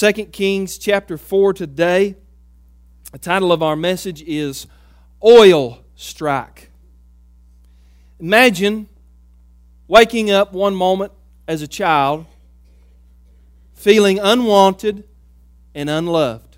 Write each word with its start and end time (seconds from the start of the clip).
2 0.00 0.12
Kings 0.12 0.78
chapter 0.78 1.18
4 1.18 1.52
today. 1.52 2.14
The 3.12 3.18
title 3.18 3.52
of 3.52 3.62
our 3.62 3.76
message 3.76 4.22
is 4.22 4.66
Oil 5.22 5.84
Strike. 5.94 6.70
Imagine 8.18 8.88
waking 9.88 10.30
up 10.30 10.54
one 10.54 10.74
moment 10.74 11.12
as 11.46 11.60
a 11.60 11.68
child 11.68 12.24
feeling 13.74 14.18
unwanted 14.18 15.04
and 15.74 15.90
unloved, 15.90 16.56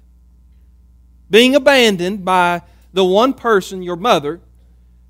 being 1.28 1.56
abandoned 1.56 2.24
by 2.24 2.62
the 2.92 3.04
one 3.04 3.34
person, 3.34 3.82
your 3.82 3.96
mother, 3.96 4.40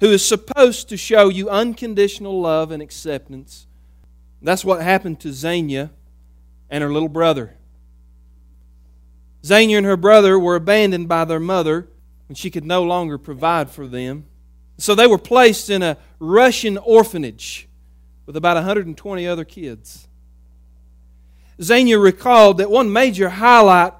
who 0.01 0.07
is 0.07 0.25
supposed 0.25 0.89
to 0.89 0.97
show 0.97 1.29
you 1.29 1.51
unconditional 1.51 2.41
love 2.41 2.71
and 2.71 2.83
acceptance. 2.83 3.67
That's 4.41 4.65
what 4.65 4.81
happened 4.81 5.21
to 5.21 5.35
Xenia 5.35 5.91
and 6.71 6.83
her 6.83 6.91
little 6.91 7.11
brother. 7.11 7.59
Xenia 9.45 9.79
and 9.79 9.87
her 9.87 9.97
brother 9.97 10.39
were 10.39 10.57
abandoned 10.57 11.09
by 11.09 11.25
their 11.25 11.41
mother 11.41 11.89
when 12.29 12.37
she 12.37 12.51
could 12.51 12.65
no 12.65 12.83
longer 12.83 13.19
provide 13.19 13.71
for 13.71 13.87
them. 13.87 14.27
So 14.79 14.95
they 14.95 15.07
were 15.07 15.19
placed 15.19 15.71
in 15.71 15.83
a 15.83 15.97
Russian 16.19 16.79
orphanage 16.79 17.69
with 18.27 18.37
about 18.37 18.57
120 18.57 19.27
other 19.27 19.45
kids. 19.45 20.09
Xenia 21.61 21.99
recalled 21.99 22.59
that 22.59 22.71
one 22.71 22.93
major 22.93 23.29
highlight 23.29 23.93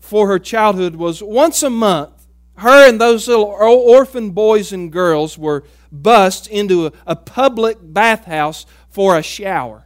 for 0.00 0.28
her 0.28 0.38
childhood 0.38 0.96
was 0.96 1.22
once 1.22 1.62
a 1.62 1.70
month, 1.70 2.26
her 2.56 2.88
and 2.88 3.00
those 3.00 3.26
little 3.26 3.44
orphan 3.44 4.30
boys 4.30 4.72
and 4.72 4.92
girls 4.92 5.38
were 5.38 5.64
bussed 5.90 6.46
into 6.46 6.86
a, 6.86 6.92
a 7.06 7.16
public 7.16 7.78
bathhouse 7.80 8.66
for 8.90 9.16
a 9.16 9.22
shower. 9.22 9.83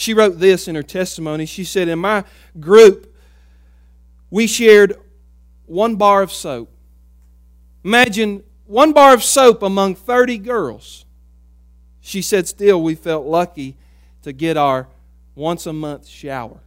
She 0.00 0.14
wrote 0.14 0.38
this 0.38 0.66
in 0.66 0.76
her 0.76 0.82
testimony. 0.82 1.44
She 1.44 1.62
said, 1.62 1.86
In 1.86 1.98
my 1.98 2.24
group, 2.58 3.14
we 4.30 4.46
shared 4.46 4.94
one 5.66 5.96
bar 5.96 6.22
of 6.22 6.32
soap. 6.32 6.72
Imagine 7.84 8.42
one 8.64 8.94
bar 8.94 9.12
of 9.12 9.22
soap 9.22 9.62
among 9.62 9.96
30 9.96 10.38
girls. 10.38 11.04
She 12.00 12.22
said, 12.22 12.48
Still, 12.48 12.82
we 12.82 12.94
felt 12.94 13.26
lucky 13.26 13.76
to 14.22 14.32
get 14.32 14.56
our 14.56 14.88
once 15.34 15.66
a 15.66 15.72
month 15.74 16.08
shower. 16.08 16.60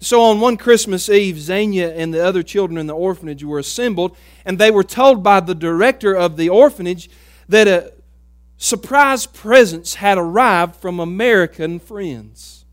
So 0.00 0.22
on 0.22 0.38
one 0.38 0.58
Christmas 0.58 1.08
Eve, 1.08 1.40
Xenia 1.40 1.92
and 1.96 2.14
the 2.14 2.24
other 2.24 2.44
children 2.44 2.78
in 2.78 2.86
the 2.86 2.94
orphanage 2.94 3.42
were 3.42 3.58
assembled, 3.58 4.16
and 4.44 4.60
they 4.60 4.70
were 4.70 4.84
told 4.84 5.24
by 5.24 5.40
the 5.40 5.54
director 5.54 6.14
of 6.14 6.36
the 6.36 6.48
orphanage 6.48 7.10
that 7.48 7.66
a 7.66 7.92
surprise 8.56 9.26
presents 9.26 9.94
had 9.94 10.18
arrived 10.18 10.76
from 10.76 11.00
American 11.00 11.78
friends. 11.78 12.64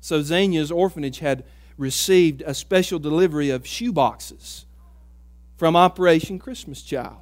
So 0.00 0.22
Xenia's 0.22 0.72
orphanage 0.72 1.20
had 1.20 1.44
received 1.78 2.42
a 2.44 2.54
special 2.54 2.98
delivery 2.98 3.50
of 3.50 3.66
shoe 3.66 3.92
boxes 3.92 4.66
from 5.56 5.76
Operation 5.76 6.38
Christmas 6.38 6.82
Child. 6.82 7.18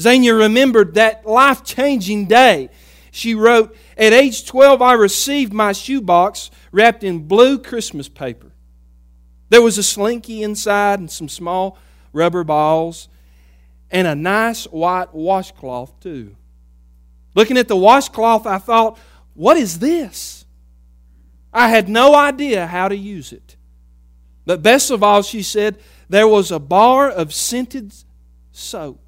Xenia 0.00 0.34
remembered 0.34 0.94
that 0.94 1.26
life 1.26 1.64
changing 1.64 2.26
day. 2.26 2.70
She 3.10 3.34
wrote, 3.34 3.76
At 3.96 4.12
age 4.12 4.46
12, 4.46 4.80
I 4.80 4.92
received 4.92 5.52
my 5.52 5.72
shoebox 5.72 6.50
wrapped 6.70 7.02
in 7.02 7.26
blue 7.26 7.58
Christmas 7.58 8.08
paper. 8.08 8.52
There 9.48 9.62
was 9.62 9.78
a 9.78 9.82
slinky 9.82 10.42
inside 10.42 11.00
and 11.00 11.10
some 11.10 11.28
small 11.28 11.78
rubber 12.12 12.44
balls 12.44 13.08
and 13.90 14.06
a 14.06 14.14
nice 14.14 14.64
white 14.64 15.14
washcloth, 15.14 15.98
too. 16.00 16.36
Looking 17.34 17.58
at 17.58 17.68
the 17.68 17.76
washcloth, 17.76 18.46
I 18.46 18.58
thought, 18.58 18.98
what 19.34 19.56
is 19.56 19.78
this? 19.78 20.44
I 21.52 21.68
had 21.68 21.88
no 21.88 22.14
idea 22.14 22.66
how 22.66 22.88
to 22.88 22.96
use 22.96 23.32
it. 23.32 23.56
But 24.44 24.62
best 24.62 24.90
of 24.90 25.02
all, 25.02 25.22
she 25.22 25.42
said, 25.42 25.78
there 26.08 26.26
was 26.26 26.50
a 26.50 26.58
bar 26.58 27.10
of 27.10 27.34
scented 27.34 27.92
soap. 28.52 29.00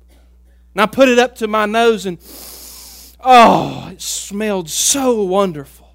And 0.74 0.82
I 0.82 0.86
put 0.86 1.08
it 1.08 1.18
up 1.18 1.34
to 1.36 1.48
my 1.48 1.66
nose, 1.66 2.06
and 2.06 2.18
oh, 3.20 3.88
it 3.92 4.00
smelled 4.00 4.70
so 4.70 5.24
wonderful. 5.24 5.94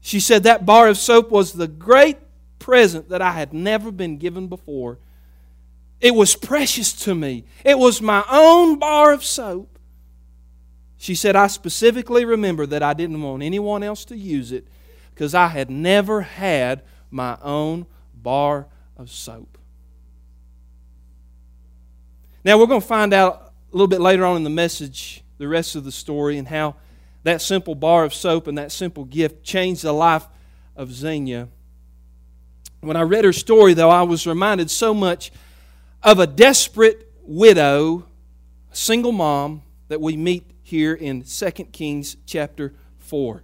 She 0.00 0.20
said 0.20 0.44
that 0.44 0.64
bar 0.64 0.88
of 0.88 0.96
soap 0.96 1.30
was 1.30 1.52
the 1.52 1.68
great 1.68 2.16
present 2.58 3.10
that 3.10 3.20
I 3.20 3.32
had 3.32 3.52
never 3.52 3.90
been 3.90 4.16
given 4.16 4.46
before. 4.46 4.98
It 6.00 6.14
was 6.14 6.36
precious 6.36 6.92
to 7.04 7.14
me. 7.14 7.44
It 7.64 7.78
was 7.78 8.00
my 8.00 8.24
own 8.30 8.78
bar 8.78 9.12
of 9.12 9.24
soap. 9.24 9.78
She 10.96 11.14
said, 11.14 11.36
I 11.36 11.46
specifically 11.46 12.24
remember 12.24 12.66
that 12.66 12.82
I 12.82 12.92
didn't 12.92 13.20
want 13.22 13.42
anyone 13.42 13.82
else 13.82 14.04
to 14.06 14.16
use 14.16 14.52
it 14.52 14.66
because 15.14 15.34
I 15.34 15.48
had 15.48 15.70
never 15.70 16.22
had 16.22 16.82
my 17.10 17.38
own 17.42 17.86
bar 18.14 18.66
of 18.96 19.10
soap. 19.10 19.58
Now, 22.44 22.58
we're 22.58 22.66
going 22.66 22.80
to 22.80 22.86
find 22.86 23.12
out 23.12 23.52
a 23.72 23.76
little 23.76 23.88
bit 23.88 24.00
later 24.00 24.24
on 24.24 24.36
in 24.36 24.44
the 24.44 24.50
message 24.50 25.22
the 25.38 25.48
rest 25.48 25.76
of 25.76 25.84
the 25.84 25.92
story 25.92 26.38
and 26.38 26.48
how 26.48 26.76
that 27.22 27.42
simple 27.42 27.74
bar 27.74 28.04
of 28.04 28.14
soap 28.14 28.46
and 28.46 28.56
that 28.58 28.72
simple 28.72 29.04
gift 29.04 29.42
changed 29.42 29.82
the 29.82 29.92
life 29.92 30.26
of 30.76 30.92
Xenia. 30.92 31.48
When 32.80 32.96
I 32.96 33.02
read 33.02 33.24
her 33.24 33.32
story, 33.32 33.74
though, 33.74 33.90
I 33.90 34.02
was 34.02 34.26
reminded 34.26 34.70
so 34.70 34.94
much 34.94 35.32
of 36.08 36.18
a 36.18 36.26
desperate 36.26 37.12
widow, 37.22 38.06
a 38.72 38.74
single 38.74 39.12
mom 39.12 39.60
that 39.88 40.00
we 40.00 40.16
meet 40.16 40.42
here 40.62 40.94
in 40.94 41.22
2 41.22 41.50
Kings 41.70 42.16
chapter 42.24 42.72
4. 42.96 43.42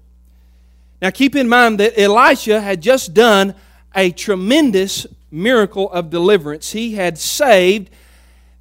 Now 1.02 1.10
keep 1.10 1.36
in 1.36 1.46
mind 1.46 1.78
that 1.80 2.00
Elisha 2.00 2.62
had 2.62 2.80
just 2.80 3.12
done 3.12 3.54
a 3.94 4.10
tremendous 4.12 5.06
miracle 5.30 5.92
of 5.92 6.08
deliverance. 6.08 6.72
He 6.72 6.94
had 6.94 7.18
saved 7.18 7.90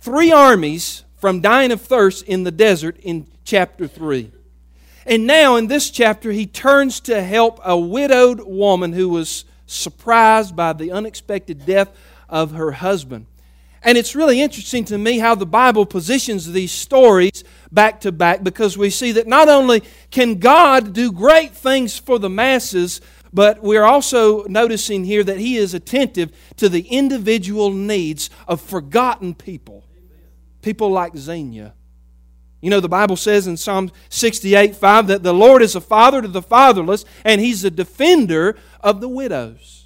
three 0.02 0.34
armies 0.34 1.06
from 1.16 1.40
dying 1.40 1.72
of 1.72 1.80
thirst 1.80 2.26
in 2.26 2.44
the 2.44 2.52
desert 2.52 2.98
in 3.04 3.26
chapter 3.46 3.88
3. 3.88 4.34
And 5.06 5.26
now 5.26 5.56
in 5.56 5.68
this 5.68 5.90
chapter, 5.90 6.34
he 6.34 6.46
turns 6.46 7.00
to 7.02 7.24
help 7.24 7.62
a 7.64 7.80
widowed 7.80 8.42
woman 8.42 8.92
who 8.92 9.08
was 9.08 9.46
surprised 9.66 10.58
by 10.58 10.74
the 10.74 10.92
unexpected 10.92 11.66
death 11.66 11.90
of 12.28 12.52
her 12.52 12.74
husband. 12.74 13.28
And 13.84 13.98
it's 13.98 14.16
really 14.16 14.40
interesting 14.40 14.86
to 14.86 14.98
me 14.98 15.20
how 15.20 15.36
the 15.36 15.46
Bible 15.46 15.86
positions 15.86 16.52
these 16.52 16.72
stories 16.72 17.44
back 17.70 18.00
to 18.02 18.14
back 18.14 18.42
because 18.42 18.78
we 18.78 18.90
see 18.90 19.12
that 19.14 19.28
not 19.28 19.50
only 19.50 19.84
can 20.10 20.40
God 20.40 20.94
do 20.94 21.12
great 21.12 21.52
things 21.52 21.98
for 21.98 22.18
the 22.18 22.30
masses, 22.30 23.02
but 23.34 23.62
we're 23.62 23.84
also 23.84 24.44
noticing 24.46 25.04
here 25.04 25.24
that 25.24 25.38
He 25.38 25.58
is 25.58 25.74
attentive 25.74 26.32
to 26.58 26.70
the 26.70 26.82
individual 26.88 27.72
needs 27.72 28.30
of 28.48 28.62
forgotten 28.62 29.36
people. 29.36 29.84
People 30.62 30.92
like 30.92 31.18
Xenia. 31.18 31.74
You 32.62 32.70
know, 32.70 32.80
the 32.80 32.88
Bible 32.88 33.18
says 33.18 33.48
in 33.48 33.58
Psalm 33.58 33.92
68 34.08 34.78
5 34.78 35.08
that 35.08 35.24
the 35.24 35.34
Lord 35.34 35.62
is 35.62 35.76
a 35.76 35.82
father 35.82 36.22
to 36.22 36.28
the 36.30 36.42
fatherless 36.42 37.04
and 37.26 37.42
He's 37.42 37.66
a 37.66 37.72
defender 37.72 38.56
of 38.80 39.02
the 39.02 39.10
widows. 39.10 39.83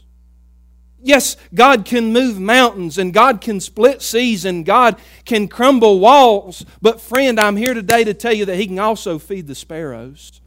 Yes, 1.02 1.38
God 1.54 1.86
can 1.86 2.12
move 2.12 2.40
mountains 2.40 2.98
and 2.98 3.14
God 3.14 3.40
can 3.40 3.60
split 3.60 4.02
seas 4.02 4.46
and 4.46 4.66
God 4.66 5.00
can 5.26 5.48
crumble 5.48 6.00
walls. 6.00 6.66
But, 6.82 7.00
friend, 7.00 7.40
I'm 7.40 7.56
here 7.56 7.74
today 7.74 8.04
to 8.04 8.14
tell 8.14 8.34
you 8.34 8.46
that 8.46 8.58
He 8.58 8.68
can 8.68 8.80
also 8.80 9.20
feed 9.20 9.48
the 9.48 9.56
sparrows. 9.56 10.42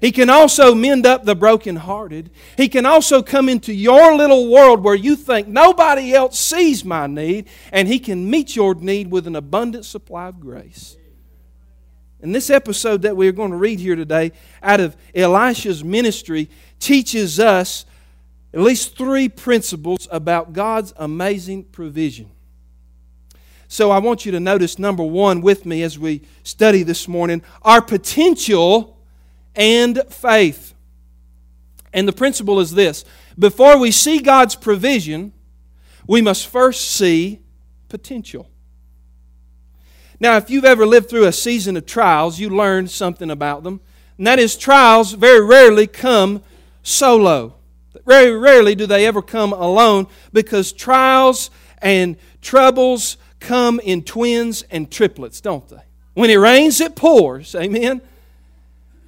He 0.00 0.12
can 0.12 0.30
also 0.30 0.74
mend 0.74 1.04
up 1.04 1.24
the 1.24 1.36
brokenhearted. 1.36 2.30
He 2.56 2.68
can 2.68 2.86
also 2.86 3.22
come 3.22 3.50
into 3.50 3.74
your 3.74 4.16
little 4.16 4.50
world 4.50 4.82
where 4.82 4.94
you 4.94 5.14
think 5.14 5.46
nobody 5.46 6.14
else 6.14 6.38
sees 6.38 6.86
my 6.86 7.06
need, 7.06 7.48
and 7.70 7.86
He 7.86 7.98
can 7.98 8.30
meet 8.30 8.56
your 8.56 8.74
need 8.74 9.10
with 9.10 9.26
an 9.26 9.36
abundant 9.36 9.84
supply 9.84 10.28
of 10.28 10.40
grace. 10.40 10.96
And 12.22 12.34
this 12.34 12.48
episode 12.48 13.02
that 13.02 13.16
we're 13.16 13.32
going 13.32 13.50
to 13.50 13.56
read 13.56 13.78
here 13.78 13.96
today 13.96 14.32
out 14.62 14.80
of 14.80 14.96
Elisha's 15.14 15.84
ministry 15.84 16.48
teaches 16.78 17.38
us 17.38 17.84
at 18.52 18.60
least 18.60 18.96
three 18.96 19.28
principles 19.28 20.08
about 20.10 20.52
God's 20.52 20.92
amazing 20.96 21.64
provision. 21.64 22.30
So 23.68 23.92
I 23.92 23.98
want 23.98 24.26
you 24.26 24.32
to 24.32 24.40
notice 24.40 24.78
number 24.78 25.04
one 25.04 25.40
with 25.42 25.64
me 25.64 25.82
as 25.82 25.96
we 25.96 26.22
study 26.42 26.82
this 26.82 27.06
morning 27.06 27.42
our 27.62 27.80
potential 27.80 28.98
and 29.54 30.02
faith. 30.08 30.74
And 31.92 32.08
the 32.08 32.12
principle 32.12 32.58
is 32.58 32.72
this 32.72 33.04
before 33.38 33.78
we 33.78 33.92
see 33.92 34.18
God's 34.18 34.56
provision, 34.56 35.32
we 36.06 36.20
must 36.20 36.48
first 36.48 36.90
see 36.90 37.40
potential. 37.88 38.48
Now, 40.18 40.36
if 40.36 40.50
you've 40.50 40.64
ever 40.64 40.84
lived 40.84 41.08
through 41.08 41.26
a 41.26 41.32
season 41.32 41.76
of 41.76 41.86
trials, 41.86 42.40
you 42.40 42.50
learn 42.50 42.88
something 42.88 43.30
about 43.30 43.62
them. 43.62 43.80
And 44.18 44.26
that 44.26 44.38
is, 44.38 44.56
trials 44.56 45.12
very 45.12 45.40
rarely 45.40 45.86
come 45.86 46.42
solo. 46.82 47.59
Very 48.06 48.36
rarely 48.36 48.74
do 48.74 48.86
they 48.86 49.06
ever 49.06 49.22
come 49.22 49.52
alone 49.52 50.06
because 50.32 50.72
trials 50.72 51.50
and 51.78 52.16
troubles 52.40 53.16
come 53.40 53.80
in 53.80 54.02
twins 54.02 54.62
and 54.70 54.90
triplets, 54.90 55.40
don't 55.40 55.68
they? 55.68 55.82
When 56.14 56.30
it 56.30 56.36
rains, 56.36 56.80
it 56.80 56.96
pours. 56.96 57.54
Amen. 57.54 58.00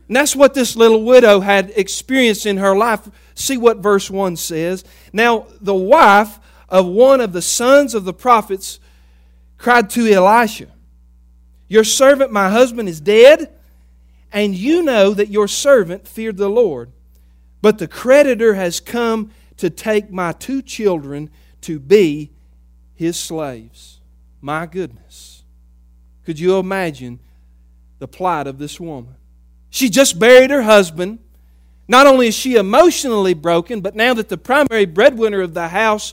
And 0.08 0.17
that's 0.17 0.37
what 0.37 0.55
this 0.55 0.76
little 0.76 1.05
widow 1.05 1.40
had 1.40 1.73
experienced 1.76 2.44
in 2.46 2.58
her 2.58 2.76
life. 2.76 3.08
See 3.34 3.56
what 3.56 3.79
verse 3.79 4.11
1 4.11 4.37
says. 4.37 4.84
Now, 5.12 5.46
the 5.61 5.75
wife 5.75 6.38
of 6.69 6.87
one 6.87 7.20
of 7.20 7.32
the 7.32 7.43
sons 7.43 7.94
of 7.94 8.05
the 8.05 8.12
prophets 8.12 8.81
cried 9.58 9.90
to 9.90 10.11
Elisha, 10.12 10.67
Your 11.69 11.84
servant, 11.84 12.32
my 12.32 12.50
husband, 12.50 12.88
is 12.88 13.00
dead, 13.00 13.52
and 14.32 14.55
you 14.55 14.82
know 14.82 15.14
that 15.14 15.29
your 15.29 15.46
servant 15.46 16.08
feared 16.08 16.37
the 16.37 16.50
Lord. 16.50 16.90
But 17.62 17.79
the 17.79 17.88
creditor 17.88 18.55
has 18.55 18.81
come 18.81 19.31
to 19.56 19.70
take 19.70 20.11
my 20.11 20.32
two 20.32 20.61
children 20.61 21.31
to 21.62 21.79
be 21.79 22.32
his 22.94 23.17
slaves. 23.17 24.00
My 24.41 24.67
goodness. 24.67 25.44
Could 26.25 26.38
you 26.38 26.59
imagine 26.59 27.20
the 28.00 28.09
plight 28.09 28.47
of 28.47 28.59
this 28.59 28.79
woman? 28.79 29.14
She 29.70 29.88
just 29.88 30.19
buried 30.19 30.50
her 30.50 30.62
husband. 30.62 31.20
Not 31.88 32.06
only 32.06 32.29
is 32.29 32.35
she 32.35 32.56
emotionally 32.56 33.35
broken, 33.35 33.81
but 33.81 33.94
now 33.94 34.12
that 34.15 34.29
the 34.29 34.37
primary 34.37 34.85
breadwinner 34.85 35.41
of 35.41 35.55
the 35.55 35.69
house 35.69 36.12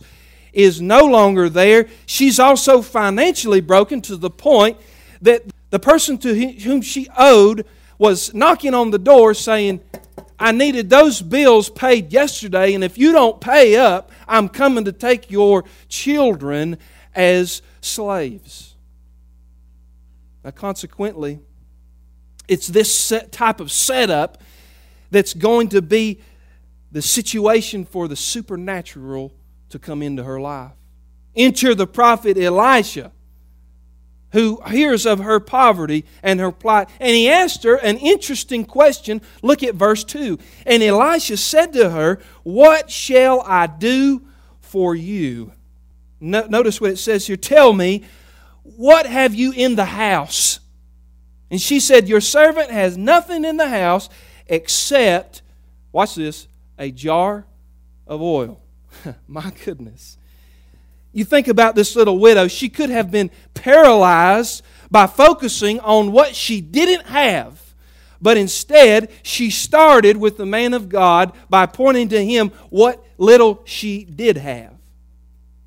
is 0.53 0.81
no 0.81 1.05
longer 1.05 1.49
there, 1.49 1.87
she's 2.05 2.39
also 2.39 2.81
financially 2.81 3.61
broken 3.61 4.01
to 4.01 4.15
the 4.15 4.29
point 4.29 4.77
that 5.21 5.43
the 5.69 5.79
person 5.79 6.17
to 6.19 6.51
whom 6.59 6.81
she 6.81 7.07
owed 7.17 7.65
was 7.97 8.33
knocking 8.33 8.73
on 8.73 8.91
the 8.91 8.97
door 8.97 9.33
saying, 9.33 9.81
I 10.39 10.53
needed 10.53 10.89
those 10.89 11.21
bills 11.21 11.69
paid 11.69 12.13
yesterday, 12.13 12.73
and 12.73 12.83
if 12.83 12.97
you 12.97 13.11
don't 13.11 13.41
pay 13.41 13.75
up, 13.75 14.11
I'm 14.27 14.47
coming 14.47 14.85
to 14.85 14.93
take 14.93 15.29
your 15.29 15.65
children 15.89 16.77
as 17.13 17.61
slaves. 17.81 18.75
Now, 20.43 20.51
consequently, 20.51 21.39
it's 22.47 22.67
this 22.67 23.11
type 23.31 23.59
of 23.59 23.71
setup 23.71 24.41
that's 25.11 25.33
going 25.33 25.69
to 25.69 25.81
be 25.81 26.21
the 26.91 27.01
situation 27.01 27.85
for 27.85 28.07
the 28.07 28.15
supernatural 28.15 29.33
to 29.69 29.77
come 29.77 30.01
into 30.01 30.23
her 30.23 30.39
life. 30.39 30.71
Enter 31.35 31.75
the 31.75 31.85
prophet 31.85 32.37
Elisha, 32.37 33.11
who 34.31 34.61
hears 34.67 35.05
of 35.05 35.19
her 35.19 35.39
poverty 35.39 36.05
and 36.21 36.39
her 36.39 36.51
plight. 36.51 36.89
And 36.99 37.15
he 37.15 37.29
asked 37.29 37.63
her 37.63 37.75
an 37.75 37.97
interesting 37.97 38.65
question. 38.65 39.21
Look 39.41 39.63
at 39.63 39.75
verse 39.75 40.03
2. 40.03 40.37
And 40.65 40.83
Elisha 40.83 41.37
said 41.37 41.73
to 41.73 41.89
her, 41.89 42.19
What 42.43 42.91
shall 42.91 43.41
I 43.41 43.67
do 43.67 44.25
for 44.61 44.95
you? 44.95 45.53
notice 46.21 46.81
what 46.81 46.91
it 46.91 46.97
says 46.97 47.27
here. 47.27 47.37
Tell 47.37 47.71
me, 47.71 48.03
what 48.63 49.05
have 49.05 49.33
you 49.33 49.51
in 49.53 49.75
the 49.75 49.85
house? 49.85 50.59
And 51.49 51.61
she 51.61 51.79
said, 51.79 52.07
Your 52.07 52.21
servant 52.21 52.71
has 52.71 52.97
nothing 52.97 53.45
in 53.45 53.57
the 53.57 53.69
house 53.69 54.09
except, 54.47 55.41
watch 55.91 56.15
this, 56.15 56.47
a 56.77 56.91
jar 56.91 57.45
of 58.05 58.21
oil. 58.21 58.61
My 59.27 59.51
goodness. 59.65 60.18
You 61.19 61.25
think 61.25 61.49
about 61.49 61.75
this 61.75 61.97
little 61.97 62.17
widow, 62.17 62.47
she 62.47 62.69
could 62.69 62.89
have 62.89 63.11
been 63.11 63.29
paralyzed 63.53 64.63
by 64.89 65.05
focusing 65.05 65.81
on 65.81 66.13
what 66.13 66.33
she 66.33 66.61
didn't 66.61 67.07
have. 67.07 67.61
But 68.21 68.37
instead, 68.37 69.11
she 69.21 69.49
started 69.49 70.15
with 70.15 70.37
the 70.37 70.45
man 70.45 70.73
of 70.73 70.87
God 70.87 71.33
by 71.49 71.65
pointing 71.65 72.07
to 72.07 72.25
him 72.25 72.53
what 72.69 73.05
little 73.17 73.61
she 73.65 74.05
did 74.05 74.37
have. 74.37 74.75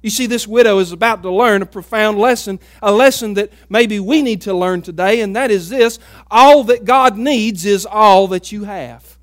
You 0.01 0.09
see, 0.09 0.25
this 0.25 0.49
widow 0.49 0.79
is 0.79 0.91
about 0.91 1.23
to 1.23 1.31
learn 1.31 1.61
a 1.61 1.67
profound 1.67 2.19
lesson, 2.19 2.59
a 2.81 2.91
lesson 2.91 3.35
that 3.35 3.53
maybe 3.69 4.01
we 4.01 4.23
need 4.23 4.41
to 4.43 4.55
learn 4.55 4.81
today, 4.81 5.21
and 5.21 5.37
that 5.37 5.51
is 5.51 5.69
this 5.69 5.99
all 6.31 6.65
that 6.65 6.87
God 6.87 7.19
needs 7.19 7.67
is 7.67 7.85
all 7.85 8.27
that 8.29 8.53
you 8.53 8.65
have. 8.65 9.19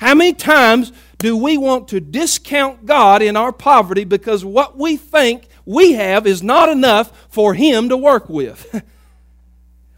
How 0.00 0.14
many 0.14 0.34
times 0.34 0.92
do 1.20 1.36
we 1.36 1.58
want 1.58 1.88
to 1.88 2.00
discount 2.00 2.86
God 2.86 3.22
in 3.22 3.36
our 3.36 3.52
poverty 3.52 4.04
because 4.04 4.44
what 4.44 4.78
we 4.78 4.96
think 4.96 5.48
we 5.66 5.92
have 5.92 6.26
is 6.26 6.42
not 6.42 6.68
enough 6.68 7.26
for 7.28 7.54
Him 7.54 7.90
to 7.90 7.96
work 7.96 8.28
with? 8.28 8.82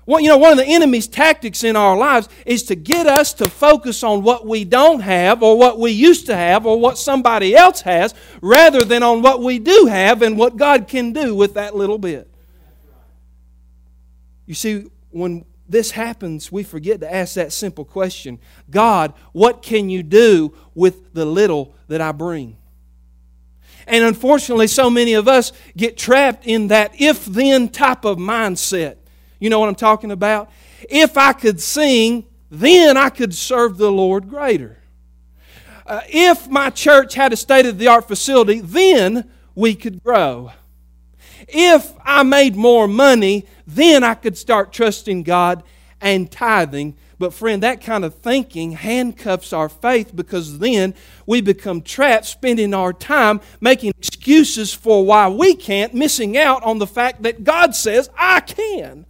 Well, 0.05 0.21
you 0.21 0.29
know, 0.29 0.37
one 0.37 0.51
of 0.51 0.59
the 0.59 0.67
enemy's 0.67 1.07
tactics 1.07 1.63
in 1.63 1.77
our 1.77 1.97
lives 1.97 2.29
is 2.45 2.65
to 2.65 2.75
get 2.75 3.07
us 3.07 3.33
to 3.35 3.49
focus 3.49 4.03
on 4.03 4.25
what 4.25 4.45
we 4.45 4.65
don't 4.65 4.99
have 5.01 5.45
or 5.45 5.57
what 5.57 5.79
we 5.79 5.93
used 5.93 6.27
to 6.27 6.35
have 6.35 6.67
or 6.67 6.79
what 6.79 6.99
somebody 6.99 7.55
else 7.55 7.83
has 7.83 8.13
rather 8.41 8.83
than 8.83 9.05
on 9.05 9.23
what 9.23 9.41
we 9.41 9.61
do 9.61 9.87
have 9.89 10.23
and 10.23 10.37
what 10.37 10.57
God 10.57 10.89
can 10.89 11.13
do 11.13 11.37
with 11.37 11.55
that 11.55 11.77
little 11.77 11.99
bit. 11.99 12.29
You 14.45 14.55
see, 14.55 14.91
when 15.11 15.45
this 15.69 15.93
happens, 15.93 16.51
we 16.51 16.63
forget 16.63 17.01
to 17.01 17.13
ask 17.13 17.35
that 17.35 17.53
simple 17.53 17.85
question 17.85 18.39
God, 18.71 19.15
what 19.33 19.63
can 19.63 19.89
you 19.91 20.03
do 20.03 20.55
with 20.75 21.15
the 21.15 21.25
little 21.25 21.75
that 21.89 22.01
I 22.01 22.13
bring? 22.13 22.57
And 23.87 24.05
unfortunately, 24.05 24.69
so 24.69 24.89
many 24.89 25.15
of 25.15 25.27
us 25.27 25.53
get 25.77 25.97
trapped 25.97 26.47
in 26.47 26.69
that 26.69 27.01
if 27.01 27.25
then 27.25 27.69
type 27.69 28.05
of 28.05 28.19
mindset. 28.19 28.97
You 29.41 29.51
know 29.51 29.59
what 29.59 29.69
I'm 29.69 29.75
talking 29.75 30.13
about? 30.13 30.51
If 30.89 31.17
I 31.17 31.33
could 31.33 31.61
sing, 31.61 32.27
then 32.51 32.97
I 32.97 33.09
could 33.09 33.35
serve 33.35 33.79
the 33.79 33.91
Lord 33.91 34.29
greater. 34.29 34.79
Uh, 35.85 36.01
if 36.09 36.49
my 36.49 36.71
church 36.71 37.15
had 37.15 37.33
a 37.33 37.37
state 37.37 37.67
of 37.67 37.79
the 37.79 37.89
art 37.89 38.07
facility, 38.07 38.61
then 38.61 39.29
we 39.55 39.75
could 39.75 40.03
grow. 40.03 40.53
If 41.49 41.93
I 42.05 42.23
made 42.23 42.57
more 42.57 42.89
money, 42.89 43.47
then 43.67 44.05
I 44.05 44.15
could 44.15 44.37
start 44.37 44.73
trusting 44.73 45.23
God 45.23 45.63
and 46.01 46.31
tithing. 46.31 46.97
But, 47.19 47.33
friend, 47.33 47.63
that 47.63 47.81
kind 47.81 48.05
of 48.05 48.17
thinking 48.17 48.73
handcuffs 48.73 49.53
our 49.53 49.69
faith 49.69 50.11
because 50.15 50.59
then 50.59 50.95
we 51.25 51.41
become 51.41 51.81
trapped 51.81 52.27
spending 52.27 52.75
our 52.75 52.93
time 52.93 53.41
making 53.61 53.93
excuses 53.97 54.75
for 54.75 55.07
why 55.07 55.29
we 55.29 55.55
can't, 55.55 55.95
missing 55.95 56.37
out 56.37 56.65
on 56.65 56.79
the 56.79 56.87
fact 56.87 57.23
that 57.23 57.45
God 57.45 57.77
says, 57.77 58.11
I 58.19 58.41
can. 58.41 59.07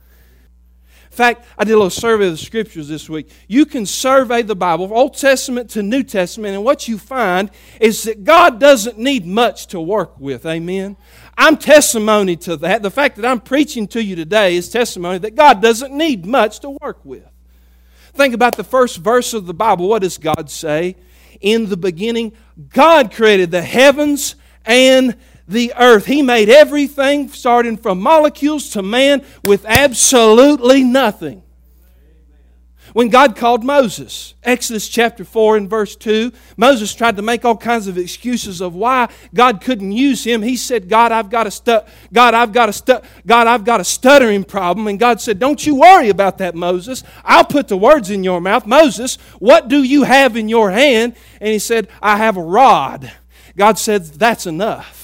In 1.12 1.17
fact, 1.17 1.44
I 1.59 1.64
did 1.64 1.73
a 1.73 1.76
little 1.76 1.91
survey 1.91 2.25
of 2.25 2.32
the 2.32 2.38
scriptures 2.38 2.88
this 2.88 3.06
week. 3.06 3.29
You 3.47 3.67
can 3.67 3.85
survey 3.85 4.41
the 4.41 4.56
Bible, 4.56 4.91
Old 4.94 5.14
Testament 5.14 5.69
to 5.73 5.82
New 5.82 6.03
Testament, 6.03 6.55
and 6.55 6.64
what 6.64 6.88
you 6.88 6.97
find 6.97 7.50
is 7.82 8.05
that 8.05 8.25
God 8.25 8.59
doesn't 8.59 8.97
need 8.97 9.26
much 9.26 9.67
to 9.69 9.81
work 9.81 10.19
with. 10.19 10.47
Amen. 10.47 10.97
I'm 11.37 11.59
testimony 11.59 12.37
to 12.37 12.56
that. 12.56 12.82
The 12.82 12.91
fact 12.91 13.17
that 13.17 13.26
I'm 13.26 13.41
preaching 13.41 13.87
to 13.88 14.03
you 14.03 14.17
today 14.17 14.56
is 14.56 14.70
testimony 14.70 15.19
that 15.19 15.35
God 15.35 15.61
doesn't 15.61 15.93
need 15.93 16.25
much 16.25 16.61
to 16.61 16.70
work 16.70 17.05
with. 17.05 17.29
Think 18.14 18.32
about 18.32 18.56
the 18.56 18.64
first 18.64 18.97
verse 18.97 19.35
of 19.35 19.44
the 19.44 19.53
Bible. 19.53 19.91
What 19.91 20.00
does 20.00 20.17
God 20.17 20.49
say? 20.49 20.97
In 21.43 21.69
the 21.69 21.76
beginning, 21.76 22.32
God 22.70 23.12
created 23.12 23.50
the 23.50 23.61
heavens 23.61 24.35
and 24.64 25.19
the 25.49 25.72
earth. 25.76 26.06
He 26.06 26.22
made 26.22 26.49
everything, 26.49 27.28
starting 27.28 27.76
from 27.76 28.00
molecules 28.00 28.70
to 28.70 28.82
man, 28.82 29.25
with 29.42 29.64
absolutely 29.66 30.84
nothing. 30.84 31.42
When 32.92 33.08
God 33.08 33.37
called 33.37 33.64
Moses, 33.64 34.34
Exodus 34.42 34.87
chapter 34.87 35.25
4 35.25 35.56
and 35.56 35.70
verse 35.70 35.96
2, 35.96 36.30
Moses 36.58 36.94
tried 36.94 37.16
to 37.16 37.22
make 37.22 37.42
all 37.42 37.56
kinds 37.56 37.87
of 37.87 37.96
excuses 37.96 38.61
of 38.61 38.75
why 38.75 39.08
God 39.32 39.62
couldn't 39.62 39.92
use 39.92 40.25
him. 40.25 40.42
He 40.42 40.56
said, 40.56 40.90
God, 40.90 41.11
I've 41.11 41.30
got 41.30 41.46
a 41.46 41.50
stu- 41.50 41.80
God, 42.12 42.34
I've 42.34 42.52
got 42.52 42.68
a 42.68 42.72
stu- 42.72 43.00
God, 43.26 43.46
I've 43.46 43.64
got 43.64 43.80
a 43.80 43.84
stuttering 43.84 44.44
problem. 44.44 44.88
And 44.88 44.99
God 44.99 45.22
said, 45.22 45.38
Don't 45.38 45.64
you 45.66 45.76
worry 45.76 46.11
about 46.11 46.38
that, 46.38 46.54
Moses. 46.54 47.02
I'll 47.25 47.46
put 47.46 47.68
the 47.68 47.78
words 47.78 48.11
in 48.11 48.25
your 48.25 48.42
mouth. 48.42 48.66
Moses, 48.66 49.16
what 49.38 49.68
do 49.68 49.82
you 49.82 50.02
have 50.02 50.37
in 50.37 50.50
your 50.50 50.70
hand? 50.70 51.16
And 51.40 51.49
he 51.49 51.58
said, 51.58 51.88
I 52.02 52.18
have 52.18 52.37
a 52.37 52.42
rod. 52.42 53.11
God 53.56 53.78
said, 53.78 54.04
That's 54.04 54.46
enough 54.46 55.01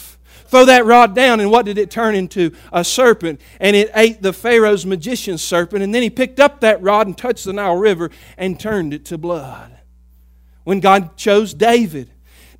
throw 0.49 0.65
that 0.65 0.85
rod 0.85 1.15
down, 1.15 1.41
and 1.41 1.51
what 1.51 1.67
did 1.67 1.79
it 1.79 1.91
turn 1.91 2.15
into? 2.15 2.53
A 2.73 2.85
serpent. 2.85 3.41
And 3.61 3.77
it 3.77 3.91
ate 3.95 4.23
the 4.23 4.33
Pharaoh's 4.33 4.85
magician's 4.85 5.43
serpent. 5.43 5.83
And 5.83 5.95
then 5.95 6.03
he 6.03 6.11
picked 6.11 6.41
up 6.41 6.61
that 6.61 6.83
rod 6.83 7.07
and 7.07 7.17
touched 7.17 7.45
the 7.45 7.53
Nile 7.53 7.77
River 7.77 8.11
and 8.37 8.59
turned 8.59 8.93
it 8.95 9.05
to 9.07 9.19
blood. 9.19 9.79
When 10.65 10.81
God 10.81 11.17
chose 11.17 11.55
David, 11.55 12.11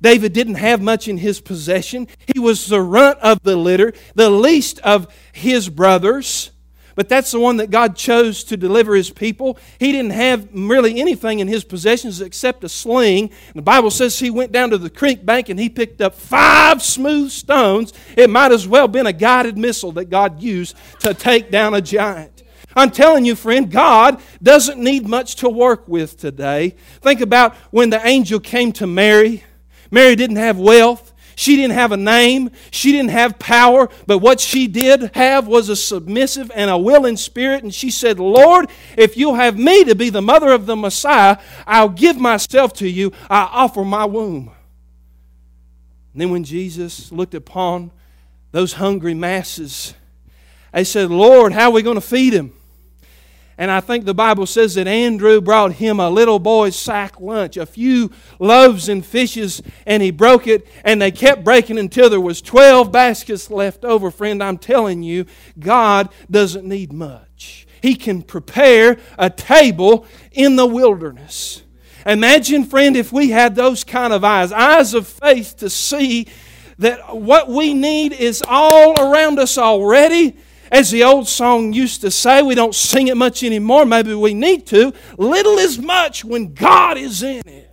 David 0.01 0.33
didn't 0.33 0.55
have 0.55 0.81
much 0.81 1.07
in 1.07 1.17
his 1.17 1.41
possession. 1.41 2.07
He 2.33 2.39
was 2.39 2.67
the 2.67 2.81
runt 2.81 3.19
of 3.19 3.39
the 3.43 3.55
litter, 3.55 3.93
the 4.15 4.29
least 4.29 4.79
of 4.79 5.13
his 5.33 5.69
brothers 5.69 6.51
but 6.99 7.07
that's 7.07 7.31
the 7.31 7.39
one 7.39 7.55
that 7.55 7.69
God 7.71 7.95
chose 7.95 8.43
to 8.43 8.57
deliver 8.57 8.93
his 8.93 9.09
people. 9.09 9.57
He 9.79 9.93
didn't 9.93 10.11
have 10.11 10.49
really 10.51 10.99
anything 10.99 11.39
in 11.39 11.47
his 11.47 11.63
possessions 11.63 12.19
except 12.19 12.61
a 12.65 12.67
sling. 12.67 13.31
And 13.47 13.55
The 13.55 13.61
Bible 13.61 13.89
says 13.89 14.19
he 14.19 14.29
went 14.29 14.51
down 14.51 14.71
to 14.71 14.77
the 14.77 14.89
creek 14.89 15.25
bank 15.25 15.47
and 15.47 15.57
he 15.57 15.69
picked 15.69 16.01
up 16.01 16.13
five 16.13 16.83
smooth 16.83 17.31
stones. 17.31 17.93
It 18.17 18.29
might 18.29 18.51
as 18.51 18.67
well 18.67 18.83
have 18.83 18.91
been 18.91 19.07
a 19.07 19.13
guided 19.13 19.57
missile 19.57 19.93
that 19.93 20.09
God 20.09 20.41
used 20.41 20.75
to 20.99 21.13
take 21.13 21.49
down 21.49 21.73
a 21.73 21.79
giant. 21.79 22.43
I'm 22.75 22.91
telling 22.91 23.23
you, 23.23 23.37
friend, 23.37 23.71
God 23.71 24.21
doesn't 24.43 24.77
need 24.77 25.07
much 25.07 25.37
to 25.37 25.47
work 25.47 25.87
with 25.87 26.17
today. 26.17 26.75
Think 26.99 27.21
about 27.21 27.55
when 27.71 27.91
the 27.91 28.05
angel 28.05 28.41
came 28.41 28.73
to 28.73 28.85
Mary. 28.85 29.45
Mary 29.89 30.17
didn't 30.17 30.35
have 30.35 30.59
wealth. 30.59 31.08
She 31.39 31.55
didn't 31.55 31.75
have 31.75 31.93
a 31.93 31.97
name. 31.97 32.51
She 32.69 32.91
didn't 32.91 33.11
have 33.11 33.39
power. 33.39 33.87
But 34.05 34.17
what 34.17 34.41
she 34.41 34.67
did 34.67 35.11
have 35.15 35.47
was 35.47 35.69
a 35.69 35.75
submissive 35.77 36.51
and 36.53 36.69
a 36.69 36.77
willing 36.77 37.15
spirit. 37.15 37.63
And 37.63 37.73
she 37.73 37.91
said, 37.91 38.19
Lord, 38.19 38.69
if 38.97 39.15
you'll 39.15 39.35
have 39.35 39.57
me 39.57 39.85
to 39.85 39.95
be 39.95 40.09
the 40.09 40.21
mother 40.21 40.51
of 40.51 40.65
the 40.65 40.75
Messiah, 40.75 41.37
I'll 41.65 41.87
give 41.87 42.19
myself 42.19 42.73
to 42.73 42.89
you. 42.89 43.13
I 43.29 43.47
offer 43.53 43.85
my 43.85 44.03
womb. 44.03 44.51
And 46.11 46.21
then 46.21 46.29
when 46.29 46.43
Jesus 46.43 47.09
looked 47.09 47.33
upon 47.33 47.91
those 48.51 48.73
hungry 48.73 49.13
masses, 49.13 49.93
they 50.73 50.83
said, 50.83 51.09
Lord, 51.09 51.53
how 51.53 51.69
are 51.69 51.73
we 51.73 51.83
going 51.83 51.95
to 51.95 52.01
feed 52.01 52.33
him? 52.33 52.51
And 53.59 53.69
I 53.69 53.81
think 53.81 54.05
the 54.05 54.13
Bible 54.13 54.45
says 54.45 54.75
that 54.75 54.87
Andrew 54.87 55.41
brought 55.41 55.73
him 55.73 55.99
a 55.99 56.09
little 56.09 56.39
boy's 56.39 56.77
sack 56.77 57.19
lunch, 57.19 57.57
a 57.57 57.65
few 57.65 58.09
loaves 58.39 58.87
and 58.87 59.05
fishes, 59.05 59.61
and 59.85 60.01
he 60.01 60.11
broke 60.11 60.47
it, 60.47 60.65
and 60.85 61.01
they 61.01 61.11
kept 61.11 61.43
breaking 61.43 61.77
until 61.77 62.09
there 62.09 62.21
was 62.21 62.41
12 62.41 62.89
baskets 62.89 63.51
left 63.51 63.83
over. 63.83 64.11
Friend, 64.11 64.41
I'm 64.41 64.57
telling 64.57 65.03
you, 65.03 65.25
God 65.59 66.07
doesn't 66.31 66.65
need 66.65 66.93
much. 66.93 67.67
He 67.81 67.95
can 67.95 68.21
prepare 68.21 68.97
a 69.17 69.29
table 69.29 70.05
in 70.31 70.55
the 70.55 70.65
wilderness. 70.65 71.61
Imagine, 72.05 72.63
friend, 72.63 72.95
if 72.95 73.11
we 73.11 73.31
had 73.31 73.55
those 73.55 73.83
kind 73.83 74.13
of 74.13 74.23
eyes, 74.23 74.53
eyes 74.53 74.93
of 74.93 75.05
faith 75.05 75.57
to 75.57 75.69
see 75.69 76.27
that 76.77 77.13
what 77.13 77.49
we 77.49 77.73
need 77.73 78.13
is 78.13 78.41
all 78.47 78.97
around 79.01 79.37
us 79.37 79.57
already 79.57 80.37
as 80.71 80.91
the 80.91 81.03
old 81.03 81.27
song 81.27 81.73
used 81.73 82.01
to 82.01 82.11
say, 82.11 82.41
we 82.41 82.55
don't 82.55 82.75
sing 82.75 83.07
it 83.07 83.17
much 83.17 83.43
anymore. 83.43 83.85
Maybe 83.85 84.13
we 84.13 84.33
need 84.33 84.67
to. 84.67 84.93
Little 85.17 85.57
is 85.57 85.79
much 85.79 86.23
when 86.23 86.53
God 86.53 86.97
is 86.97 87.23
in 87.23 87.41
it. 87.47 87.68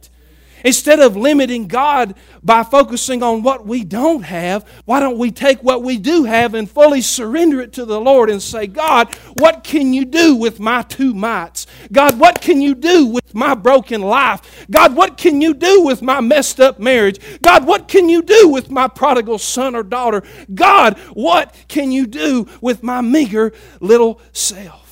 Instead 0.67 0.99
of 0.99 1.17
limiting 1.17 1.69
God 1.69 2.17
by 2.43 2.65
focusing 2.65 3.23
on 3.23 3.45
what 3.45 3.65
we 3.65 3.85
don't 3.85 4.25
have, 4.25 4.69
why 4.85 4.99
don't 4.99 5.17
we 5.17 5.31
take 5.31 5.63
what 5.63 5.85
we 5.85 5.97
do 5.97 6.25
have 6.25 6.55
and 6.55 6.69
fully 6.69 7.01
surrender 7.01 7.61
it 7.61 7.73
to 7.75 7.85
the 7.85 8.01
Lord 8.01 8.29
and 8.31 8.43
say, 8.43 8.67
God, 8.67 9.15
what 9.35 9.63
can 9.63 9.95
you 9.95 10.05
do 10.05 10.35
with 10.35 10.59
my 10.59 10.83
two 10.83 11.15
mites? 11.15 11.69
God, 11.93 12.19
what 12.19 12.41
can 12.41 12.61
you 12.61 12.75
do 12.75 13.07
with 13.07 13.33
my 13.33 13.55
broken 13.55 14.03
life? 14.03 14.67
God, 14.69 14.97
what 14.97 15.17
can 15.17 15.41
you 15.41 15.55
do 15.55 15.83
with 15.83 16.03
my 16.03 16.21
messed 16.21 16.59
up 16.59 16.81
marriage? 16.81 17.21
God, 17.43 17.65
what 17.65 17.87
can 17.87 18.09
you 18.09 18.21
do 18.21 18.49
with 18.49 18.69
my 18.69 18.89
prodigal 18.89 19.39
son 19.39 19.77
or 19.77 19.85
daughter? 19.85 20.25
God, 20.53 20.99
what 21.13 21.55
can 21.69 21.93
you 21.93 22.09
do 22.09 22.49
with 22.61 22.83
my 22.83 23.03
meager 23.03 23.53
little 23.79 24.21
self? 24.33 24.86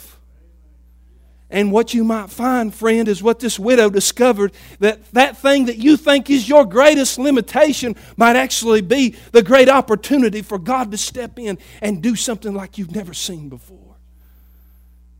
And 1.54 1.70
what 1.70 1.94
you 1.94 2.02
might 2.02 2.30
find, 2.30 2.74
friend, 2.74 3.06
is 3.06 3.22
what 3.22 3.38
this 3.38 3.60
widow 3.60 3.88
discovered 3.88 4.50
that 4.80 5.08
that 5.12 5.38
thing 5.38 5.66
that 5.66 5.78
you 5.78 5.96
think 5.96 6.28
is 6.28 6.48
your 6.48 6.64
greatest 6.64 7.16
limitation 7.16 7.94
might 8.16 8.34
actually 8.34 8.80
be 8.80 9.14
the 9.30 9.40
great 9.40 9.68
opportunity 9.68 10.42
for 10.42 10.58
God 10.58 10.90
to 10.90 10.98
step 10.98 11.38
in 11.38 11.58
and 11.80 12.02
do 12.02 12.16
something 12.16 12.54
like 12.54 12.76
you've 12.76 12.92
never 12.92 13.14
seen 13.14 13.48
before. 13.48 13.94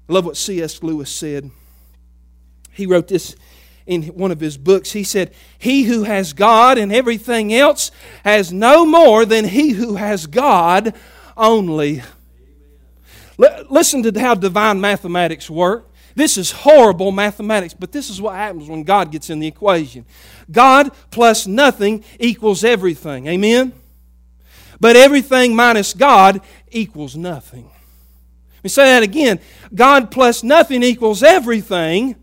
I 0.08 0.12
love 0.12 0.24
what 0.24 0.36
C.S. 0.36 0.82
Lewis 0.82 1.08
said. 1.08 1.52
He 2.72 2.86
wrote 2.86 3.06
this 3.06 3.36
in 3.86 4.02
one 4.02 4.32
of 4.32 4.40
his 4.40 4.58
books. 4.58 4.90
He 4.90 5.04
said, 5.04 5.32
He 5.56 5.84
who 5.84 6.02
has 6.02 6.32
God 6.32 6.78
and 6.78 6.92
everything 6.92 7.54
else 7.54 7.92
has 8.24 8.52
no 8.52 8.84
more 8.84 9.24
than 9.24 9.44
he 9.44 9.70
who 9.70 9.94
has 9.94 10.26
God 10.26 10.96
only. 11.36 12.02
L- 13.40 13.66
listen 13.70 14.02
to 14.02 14.20
how 14.20 14.34
divine 14.34 14.80
mathematics 14.80 15.48
work. 15.48 15.92
This 16.14 16.38
is 16.38 16.52
horrible 16.52 17.10
mathematics, 17.10 17.74
but 17.74 17.90
this 17.90 18.08
is 18.08 18.20
what 18.20 18.36
happens 18.36 18.68
when 18.68 18.84
God 18.84 19.10
gets 19.10 19.30
in 19.30 19.40
the 19.40 19.46
equation. 19.46 20.04
God 20.50 20.92
plus 21.10 21.46
nothing 21.46 22.04
equals 22.20 22.62
everything. 22.62 23.26
Amen? 23.26 23.72
But 24.78 24.96
everything 24.96 25.56
minus 25.56 25.92
God 25.92 26.40
equals 26.70 27.16
nothing. 27.16 27.64
Let 27.64 28.64
me 28.64 28.70
say 28.70 28.84
that 28.86 29.02
again. 29.02 29.40
God 29.74 30.10
plus 30.10 30.42
nothing 30.42 30.82
equals 30.82 31.22
everything, 31.22 32.16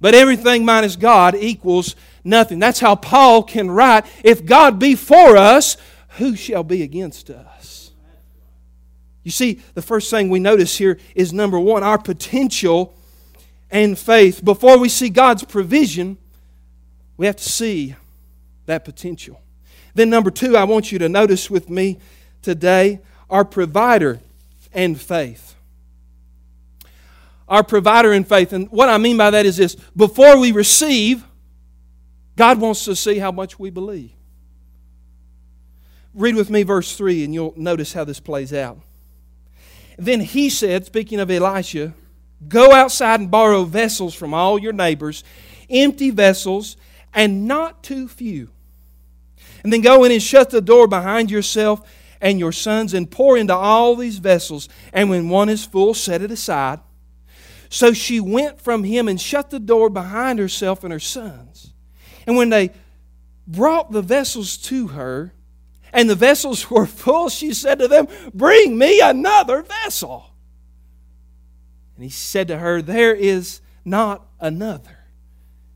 but 0.00 0.14
everything 0.14 0.64
minus 0.64 0.96
God 0.96 1.34
equals 1.34 1.96
nothing. 2.24 2.58
That's 2.58 2.80
how 2.80 2.94
Paul 2.94 3.42
can 3.42 3.70
write 3.70 4.04
If 4.22 4.44
God 4.44 4.78
be 4.78 4.94
for 4.94 5.36
us, 5.36 5.76
who 6.16 6.36
shall 6.36 6.62
be 6.62 6.82
against 6.82 7.30
us? 7.30 7.90
You 9.22 9.30
see, 9.30 9.60
the 9.72 9.82
first 9.82 10.10
thing 10.10 10.28
we 10.28 10.38
notice 10.38 10.76
here 10.76 10.98
is 11.14 11.32
number 11.32 11.58
one, 11.58 11.82
our 11.82 11.98
potential 11.98 12.94
and 13.70 13.98
faith. 13.98 14.44
Before 14.44 14.78
we 14.78 14.88
see 14.88 15.08
God's 15.08 15.44
provision, 15.44 16.18
we 17.16 17.26
have 17.26 17.36
to 17.36 17.48
see 17.48 17.94
that 18.66 18.84
potential. 18.84 19.40
Then, 19.94 20.10
number 20.10 20.30
two, 20.30 20.56
I 20.56 20.64
want 20.64 20.90
you 20.90 20.98
to 20.98 21.08
notice 21.08 21.50
with 21.50 21.70
me 21.70 21.98
today 22.42 23.00
our 23.30 23.44
provider 23.44 24.20
and 24.72 25.00
faith. 25.00 25.54
Our 27.48 27.62
provider 27.62 28.12
and 28.12 28.26
faith. 28.26 28.52
And 28.52 28.70
what 28.70 28.88
I 28.88 28.98
mean 28.98 29.16
by 29.16 29.30
that 29.30 29.46
is 29.46 29.56
this 29.56 29.76
before 29.96 30.38
we 30.38 30.50
receive, 30.50 31.24
God 32.36 32.60
wants 32.60 32.84
to 32.86 32.96
see 32.96 33.18
how 33.18 33.30
much 33.30 33.58
we 33.58 33.70
believe. 33.70 34.10
Read 36.14 36.36
with 36.36 36.48
me 36.50 36.62
verse 36.62 36.96
3, 36.96 37.24
and 37.24 37.34
you'll 37.34 37.54
notice 37.56 37.92
how 37.92 38.04
this 38.04 38.20
plays 38.20 38.52
out. 38.52 38.78
Then 39.98 40.20
he 40.20 40.48
said, 40.48 40.86
speaking 40.86 41.20
of 41.20 41.30
Elisha, 41.30 41.92
Go 42.48 42.72
outside 42.72 43.20
and 43.20 43.30
borrow 43.30 43.64
vessels 43.64 44.14
from 44.14 44.34
all 44.34 44.58
your 44.58 44.72
neighbors, 44.72 45.24
empty 45.70 46.10
vessels, 46.10 46.76
and 47.12 47.46
not 47.46 47.82
too 47.82 48.08
few. 48.08 48.50
And 49.62 49.72
then 49.72 49.80
go 49.80 50.04
in 50.04 50.12
and 50.12 50.22
shut 50.22 50.50
the 50.50 50.60
door 50.60 50.86
behind 50.86 51.30
yourself 51.30 51.80
and 52.20 52.38
your 52.38 52.52
sons 52.52 52.94
and 52.94 53.10
pour 53.10 53.36
into 53.36 53.54
all 53.54 53.96
these 53.96 54.18
vessels. 54.18 54.68
And 54.92 55.08
when 55.10 55.28
one 55.28 55.48
is 55.48 55.64
full, 55.64 55.94
set 55.94 56.22
it 56.22 56.30
aside. 56.30 56.80
So 57.70 57.92
she 57.92 58.20
went 58.20 58.60
from 58.60 58.84
him 58.84 59.08
and 59.08 59.20
shut 59.20 59.50
the 59.50 59.58
door 59.58 59.90
behind 59.90 60.38
herself 60.38 60.84
and 60.84 60.92
her 60.92 61.00
sons. 61.00 61.72
And 62.26 62.36
when 62.36 62.50
they 62.50 62.70
brought 63.46 63.90
the 63.90 64.02
vessels 64.02 64.56
to 64.58 64.88
her, 64.88 65.32
and 65.92 66.10
the 66.10 66.14
vessels 66.14 66.70
were 66.70 66.86
full, 66.86 67.28
she 67.28 67.54
said 67.54 67.78
to 67.78 67.88
them, 67.88 68.08
Bring 68.34 68.76
me 68.76 69.00
another 69.00 69.62
vessel. 69.62 70.33
And 71.96 72.04
he 72.04 72.10
said 72.10 72.48
to 72.48 72.58
her, 72.58 72.82
There 72.82 73.14
is 73.14 73.60
not 73.84 74.26
another. 74.40 74.98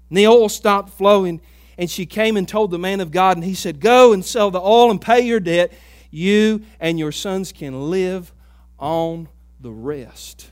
And 0.09 0.19
the 0.19 0.27
oil 0.27 0.49
stopped 0.49 0.91
flowing, 0.91 1.41
and 1.77 1.91
she 1.91 2.07
came 2.07 2.37
and 2.37 2.49
told 2.49 2.71
the 2.71 2.79
man 2.79 3.01
of 3.01 3.11
God, 3.11 3.37
and 3.37 3.45
he 3.45 3.55
said, 3.55 3.81
Go 3.81 4.13
and 4.13 4.25
sell 4.25 4.51
the 4.51 4.61
oil 4.61 4.91
and 4.91 5.01
pay 5.01 5.21
your 5.21 5.41
debt. 5.41 5.73
You 6.11 6.63
and 6.81 6.99
your 6.99 7.13
sons 7.13 7.53
can 7.53 7.91
live 7.91 8.33
on 8.79 9.29
the 9.61 9.71
rest. 9.71 10.51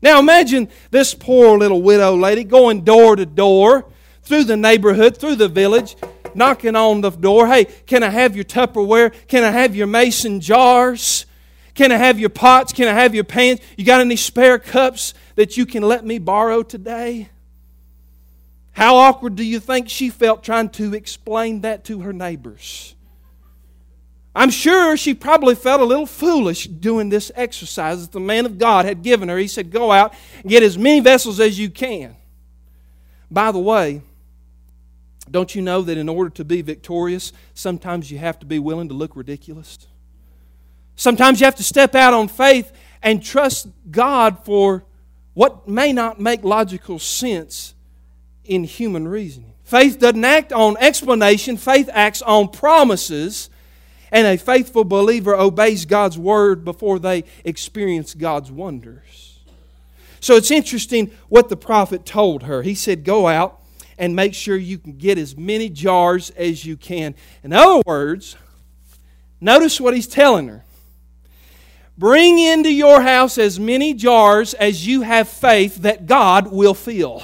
Now 0.00 0.18
imagine 0.18 0.68
this 0.90 1.14
poor 1.14 1.56
little 1.56 1.82
widow 1.82 2.16
lady 2.16 2.42
going 2.42 2.82
door 2.82 3.14
to 3.14 3.26
door 3.26 3.86
through 4.22 4.44
the 4.44 4.56
neighborhood, 4.56 5.16
through 5.16 5.36
the 5.36 5.48
village, 5.48 5.96
knocking 6.34 6.74
on 6.74 7.00
the 7.02 7.10
door. 7.10 7.46
Hey, 7.46 7.66
can 7.66 8.02
I 8.02 8.08
have 8.08 8.34
your 8.34 8.44
Tupperware? 8.44 9.12
Can 9.28 9.44
I 9.44 9.50
have 9.50 9.76
your 9.76 9.86
mason 9.86 10.40
jars? 10.40 11.26
Can 11.74 11.90
I 11.90 11.96
have 11.96 12.18
your 12.20 12.30
pots? 12.30 12.72
Can 12.72 12.88
I 12.88 12.92
have 12.92 13.14
your 13.14 13.24
pans? 13.24 13.60
You 13.76 13.84
got 13.84 14.00
any 14.00 14.16
spare 14.16 14.58
cups 14.58 15.14
that 15.36 15.56
you 15.56 15.64
can 15.64 15.82
let 15.82 16.04
me 16.04 16.18
borrow 16.18 16.62
today? 16.62 17.30
How 18.72 18.96
awkward 18.96 19.36
do 19.36 19.44
you 19.44 19.60
think 19.60 19.88
she 19.88 20.10
felt 20.10 20.42
trying 20.42 20.70
to 20.70 20.94
explain 20.94 21.60
that 21.60 21.84
to 21.84 22.00
her 22.00 22.12
neighbors? 22.12 22.94
I'm 24.34 24.50
sure 24.50 24.96
she 24.96 25.12
probably 25.12 25.54
felt 25.54 25.82
a 25.82 25.84
little 25.84 26.06
foolish 26.06 26.66
doing 26.66 27.10
this 27.10 27.30
exercise 27.34 28.00
that 28.00 28.12
the 28.12 28.20
man 28.20 28.46
of 28.46 28.58
God 28.58 28.86
had 28.86 29.02
given 29.02 29.28
her. 29.28 29.36
He 29.36 29.46
said, 29.46 29.70
Go 29.70 29.92
out 29.92 30.14
and 30.40 30.50
get 30.50 30.62
as 30.62 30.78
many 30.78 31.00
vessels 31.00 31.38
as 31.38 31.58
you 31.58 31.68
can. 31.68 32.16
By 33.30 33.52
the 33.52 33.58
way, 33.58 34.00
don't 35.30 35.54
you 35.54 35.60
know 35.60 35.82
that 35.82 35.98
in 35.98 36.08
order 36.08 36.30
to 36.30 36.44
be 36.44 36.62
victorious, 36.62 37.32
sometimes 37.54 38.10
you 38.10 38.18
have 38.18 38.38
to 38.40 38.46
be 38.46 38.58
willing 38.58 38.88
to 38.88 38.94
look 38.94 39.16
ridiculous? 39.16 39.86
Sometimes 40.96 41.40
you 41.40 41.46
have 41.46 41.56
to 41.56 41.62
step 41.62 41.94
out 41.94 42.14
on 42.14 42.28
faith 42.28 42.72
and 43.02 43.22
trust 43.22 43.68
God 43.90 44.44
for 44.44 44.84
what 45.34 45.66
may 45.66 45.92
not 45.92 46.20
make 46.20 46.42
logical 46.44 46.98
sense 46.98 47.74
in 48.44 48.64
human 48.64 49.08
reasoning. 49.08 49.52
Faith 49.64 49.98
doesn't 49.98 50.24
act 50.24 50.52
on 50.52 50.76
explanation, 50.78 51.56
faith 51.56 51.88
acts 51.92 52.20
on 52.22 52.48
promises, 52.48 53.48
and 54.10 54.26
a 54.26 54.36
faithful 54.36 54.84
believer 54.84 55.34
obeys 55.34 55.86
God's 55.86 56.18
word 56.18 56.64
before 56.64 56.98
they 56.98 57.24
experience 57.44 58.14
God's 58.14 58.52
wonders. 58.52 59.38
So 60.20 60.36
it's 60.36 60.50
interesting 60.50 61.10
what 61.28 61.48
the 61.48 61.56
prophet 61.56 62.04
told 62.04 62.42
her. 62.42 62.62
He 62.62 62.74
said, 62.74 63.02
Go 63.02 63.26
out 63.26 63.60
and 63.98 64.14
make 64.14 64.34
sure 64.34 64.56
you 64.56 64.78
can 64.78 64.98
get 64.98 65.18
as 65.18 65.36
many 65.36 65.68
jars 65.68 66.30
as 66.30 66.64
you 66.64 66.76
can. 66.76 67.14
In 67.42 67.52
other 67.52 67.82
words, 67.86 68.36
notice 69.40 69.80
what 69.80 69.94
he's 69.94 70.06
telling 70.06 70.48
her. 70.48 70.64
Bring 71.98 72.38
into 72.38 72.72
your 72.72 73.02
house 73.02 73.38
as 73.38 73.60
many 73.60 73.94
jars 73.94 74.54
as 74.54 74.86
you 74.86 75.02
have 75.02 75.28
faith 75.28 75.76
that 75.76 76.06
God 76.06 76.50
will 76.50 76.74
fill. 76.74 77.22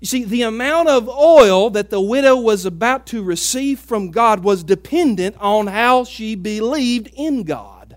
You 0.00 0.06
see, 0.06 0.24
the 0.24 0.42
amount 0.42 0.88
of 0.88 1.08
oil 1.08 1.68
that 1.70 1.90
the 1.90 2.00
widow 2.00 2.36
was 2.36 2.64
about 2.64 3.06
to 3.08 3.22
receive 3.22 3.80
from 3.80 4.10
God 4.10 4.42
was 4.42 4.64
dependent 4.64 5.36
on 5.38 5.66
how 5.66 6.04
she 6.04 6.34
believed 6.34 7.10
in 7.14 7.42
God. 7.42 7.96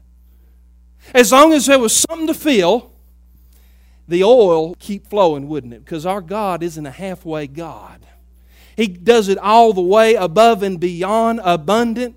As 1.13 1.31
long 1.31 1.53
as 1.53 1.65
there 1.65 1.79
was 1.79 1.95
something 1.95 2.27
to 2.27 2.33
fill, 2.33 2.91
the 4.07 4.23
oil 4.23 4.75
keep 4.75 5.07
flowing, 5.07 5.47
wouldn't 5.47 5.73
it? 5.73 5.85
Because 5.85 6.05
our 6.05 6.21
God 6.21 6.61
isn't 6.61 6.85
a 6.85 6.91
halfway 6.91 7.47
God. 7.47 8.05
He 8.75 8.87
does 8.87 9.29
it 9.29 9.37
all 9.37 9.71
the 9.71 9.81
way 9.81 10.15
above 10.15 10.63
and 10.63 10.79
beyond 10.79 11.39
abundant. 11.43 12.15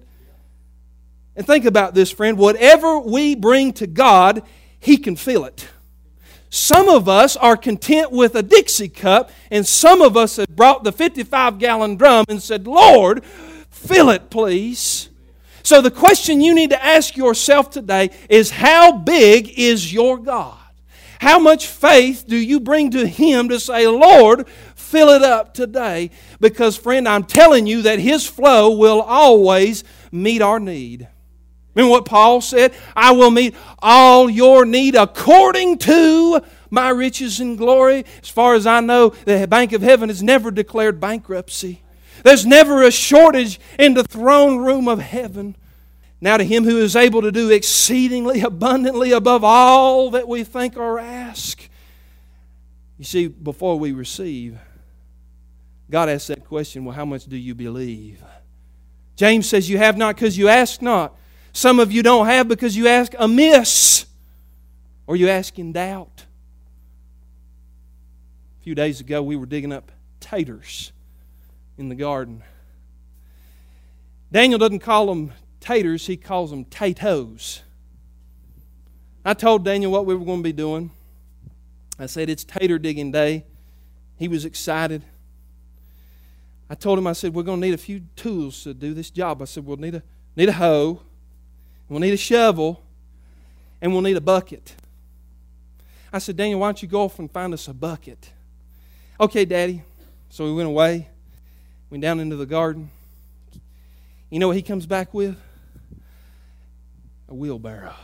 And 1.37 1.47
think 1.47 1.65
about 1.65 1.95
this, 1.95 2.11
friend. 2.11 2.39
Whatever 2.39 2.99
we 2.99 3.35
bring 3.35 3.73
to 3.75 3.87
God, 3.87 4.43
He 4.81 4.97
can 4.97 5.17
fill 5.17 5.45
it. 5.45 5.69
Some 6.49 6.89
of 6.89 7.09
us 7.09 7.37
are 7.37 7.57
content 7.57 8.11
with 8.11 8.35
a 8.35 8.43
Dixie 8.43 8.89
cup, 8.89 9.31
and 9.51 9.67
some 9.67 10.01
of 10.01 10.17
us 10.17 10.37
have 10.37 10.49
brought 10.49 10.85
the 10.85 10.93
55 10.93 11.59
gallon 11.59 11.97
drum 11.97 12.25
and 12.29 12.43
said, 12.43 12.67
Lord, 12.67 13.25
fill 13.25 14.09
it, 14.11 14.31
please. 14.31 15.11
So 15.63 15.83
the 15.83 15.91
question 15.91 16.41
you 16.41 16.55
need 16.55 16.71
to 16.71 16.83
ask 16.83 17.17
yourself 17.17 17.71
today 17.71 18.11
is 18.31 18.51
how 18.51 18.93
big 18.97 19.59
is 19.59 19.93
your 19.93 20.17
God? 20.17 20.57
How 21.21 21.39
much 21.39 21.67
faith 21.67 22.25
do 22.27 22.37
you 22.37 22.61
bring 22.61 22.91
to 22.93 23.07
Him 23.07 23.49
to 23.49 23.59
say, 23.59 23.87
Lord, 23.87 24.49
fill 24.77 25.09
it 25.09 25.23
up 25.23 25.55
today? 25.55 26.11
Because, 26.41 26.77
friend, 26.77 27.09
I'm 27.09 27.25
telling 27.25 27.67
you 27.67 27.83
that 27.83 27.99
His 27.99 28.27
flow 28.27 28.77
will 28.77 29.03
always 29.03 29.83
meet 30.13 30.41
our 30.41 30.61
need. 30.61 31.09
Remember 31.77 31.93
what 31.93 32.07
Paul 32.07 32.41
said? 32.41 32.75
I 32.97 33.13
will 33.13 33.31
meet 33.31 33.55
all 33.81 34.31
your 34.31 34.65
need 34.65 34.95
according 34.95 35.77
to 35.79 36.41
my 36.71 36.89
riches 36.89 37.39
and 37.39 37.59
glory. 37.59 38.07
As 38.23 38.31
far 38.31 38.55
as 38.55 38.67
I 38.67 38.81
know, 38.81 39.11
the 39.27 39.47
Bank 39.47 39.75
of 39.75 39.83
Heaven 39.83 40.09
has 40.09 40.23
never 40.23 40.51
declared 40.51 41.01
bankruptcy. 41.01 41.83
There's 42.25 42.47
never 42.47 42.83
a 42.83 42.91
shortage 42.91 43.61
in 43.79 43.93
the 43.93 44.05
throne 44.05 44.57
room 44.57 44.89
of 44.89 45.01
heaven. 45.01 45.55
Now, 46.19 46.39
to 46.39 46.45
him 46.45 46.65
who 46.65 46.79
is 46.79 46.97
able 46.97 47.21
to 47.21 47.31
do 47.31 47.51
exceedingly 47.51 48.41
abundantly 48.41 49.13
above 49.13 49.45
all 49.45 50.11
that 50.13 50.27
we 50.27 50.45
think 50.45 50.79
or 50.79 50.99
ask. 50.99 51.69
You 52.97 53.05
see, 53.05 53.29
before 53.29 53.79
we 53.79 53.93
receive, 53.93 54.59
God 55.91 56.09
asks 56.09 56.29
that 56.29 56.47
question 56.47 56.87
well, 56.87 56.97
how 56.97 57.05
much 57.05 57.27
do 57.27 57.37
you 57.37 57.55
believe? 57.55 58.25
James 59.15 59.47
says, 59.47 59.69
You 59.69 59.77
have 59.77 59.99
not 59.99 60.15
because 60.15 60.39
you 60.39 60.49
ask 60.49 60.81
not. 60.81 61.15
Some 61.57 61.81
of 61.81 61.91
you 61.91 62.03
don't 62.03 62.27
have 62.27 62.49
because 62.49 62.77
you 62.77 62.87
ask 62.87 63.15
amiss 63.19 64.05
or 65.07 65.17
you 65.17 65.31
ask 65.31 65.59
in 65.59 65.73
doubt. 65.73 66.27
A 68.61 68.63
few 68.63 68.75
days 68.75 69.01
ago, 69.01 69.23
we 69.23 69.37
were 69.37 69.47
digging 69.47 69.73
up 69.73 69.91
taters 70.21 70.93
in 71.79 71.89
the 71.89 71.95
garden. 71.95 72.43
Daniel 74.31 74.59
doesn't 74.59 74.81
call 74.81 75.07
them 75.07 75.33
taters, 75.59 76.07
he 76.07 76.19
calls 76.19 76.51
them 76.51 76.67
tatos. 76.67 77.63
I 79.25 79.33
told 79.33 79.65
Daniel 79.65 79.91
what 79.91 80.05
we 80.05 80.15
were 80.15 80.27
going 80.27 80.41
to 80.41 80.45
be 80.45 80.53
doing. 80.53 80.91
I 81.99 82.05
said, 82.05 82.29
It's 82.29 82.45
tater 82.45 82.79
digging 82.79 83.13
day. 83.13 83.47
He 84.19 84.29
was 84.29 84.45
excited. 84.45 85.05
I 86.69 86.75
told 86.75 86.99
him, 86.99 87.07
I 87.07 87.15
said, 87.15 87.33
We're 87.33 87.45
going 87.45 87.63
to 87.63 87.67
need 87.67 87.73
a 87.73 87.79
few 87.79 88.03
tools 88.15 88.63
to 88.65 88.75
do 88.75 88.93
this 88.93 89.09
job. 89.09 89.41
I 89.41 89.47
said, 89.47 89.65
We'll 89.65 89.79
need 89.79 89.95
a, 89.95 90.03
need 90.37 90.51
a 90.51 90.53
hoe. 90.53 91.01
We'll 91.89 92.01
need 92.01 92.15
a 92.15 92.19
shovel 92.19 92.83
and 93.81 93.93
we'll 93.93 94.03
need 94.03 94.17
a 94.17 94.21
bucket. 94.21 94.75
I 96.13 96.19
said, 96.19 96.37
Daniel, 96.37 96.61
why 96.61 96.69
don't 96.69 96.83
you 96.83 96.89
go 96.89 97.03
off 97.03 97.19
and 97.19 97.31
find 97.31 97.53
us 97.53 97.69
a 97.69 97.75
bucket? 97.75 98.31
Okay, 99.21 99.45
Daddy. 99.45 99.83
So 100.31 100.45
we 100.45 100.53
went 100.55 100.69
away, 100.69 101.09
went 101.91 102.03
down 102.03 102.21
into 102.21 102.37
the 102.37 102.47
garden. 102.47 102.91
You 104.31 104.39
know 104.39 104.49
what 104.49 104.57
he 104.57 104.63
comes 104.63 104.87
back 104.87 105.15
with? 105.15 105.37
A 107.29 107.35
wheelbarrow. 107.35 107.95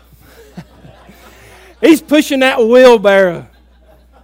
He's 1.81 2.01
pushing 2.01 2.41
that 2.41 2.59
wheelbarrow 2.59 3.49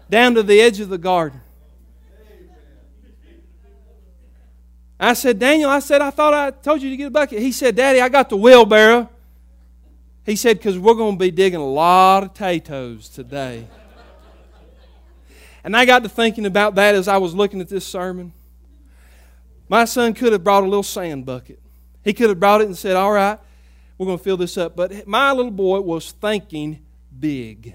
down 0.08 0.34
to 0.34 0.42
the 0.42 0.60
edge 0.60 0.80
of 0.80 0.88
the 0.88 0.98
garden. 0.98 1.40
I 5.00 5.12
said, 5.12 5.38
Daniel, 5.38 5.70
I 5.70 5.78
said, 5.78 6.02
I 6.02 6.10
thought 6.10 6.34
I 6.34 6.50
told 6.50 6.82
you 6.82 6.90
to 6.90 6.96
get 6.96 7.06
a 7.06 7.10
bucket. 7.10 7.38
He 7.40 7.52
said, 7.52 7.76
Daddy, 7.76 8.00
I 8.00 8.08
got 8.08 8.28
the 8.28 8.36
wheelbarrow. 8.36 9.08
He 10.28 10.36
said, 10.36 10.58
because 10.58 10.78
we're 10.78 10.92
going 10.92 11.14
to 11.14 11.18
be 11.18 11.30
digging 11.30 11.58
a 11.58 11.66
lot 11.66 12.22
of 12.22 12.34
potatoes 12.34 13.08
today. 13.08 13.66
and 15.64 15.74
I 15.74 15.86
got 15.86 16.02
to 16.02 16.10
thinking 16.10 16.44
about 16.44 16.74
that 16.74 16.94
as 16.94 17.08
I 17.08 17.16
was 17.16 17.34
looking 17.34 17.62
at 17.62 17.70
this 17.70 17.86
sermon. 17.86 18.34
My 19.70 19.86
son 19.86 20.12
could 20.12 20.34
have 20.34 20.44
brought 20.44 20.64
a 20.64 20.66
little 20.66 20.82
sand 20.82 21.24
bucket. 21.24 21.62
He 22.04 22.12
could 22.12 22.28
have 22.28 22.38
brought 22.38 22.60
it 22.60 22.66
and 22.66 22.76
said, 22.76 22.94
All 22.94 23.10
right, 23.10 23.38
we're 23.96 24.04
going 24.04 24.18
to 24.18 24.24
fill 24.24 24.36
this 24.36 24.58
up. 24.58 24.76
But 24.76 25.06
my 25.06 25.32
little 25.32 25.50
boy 25.50 25.80
was 25.80 26.12
thinking 26.12 26.84
big. 27.18 27.74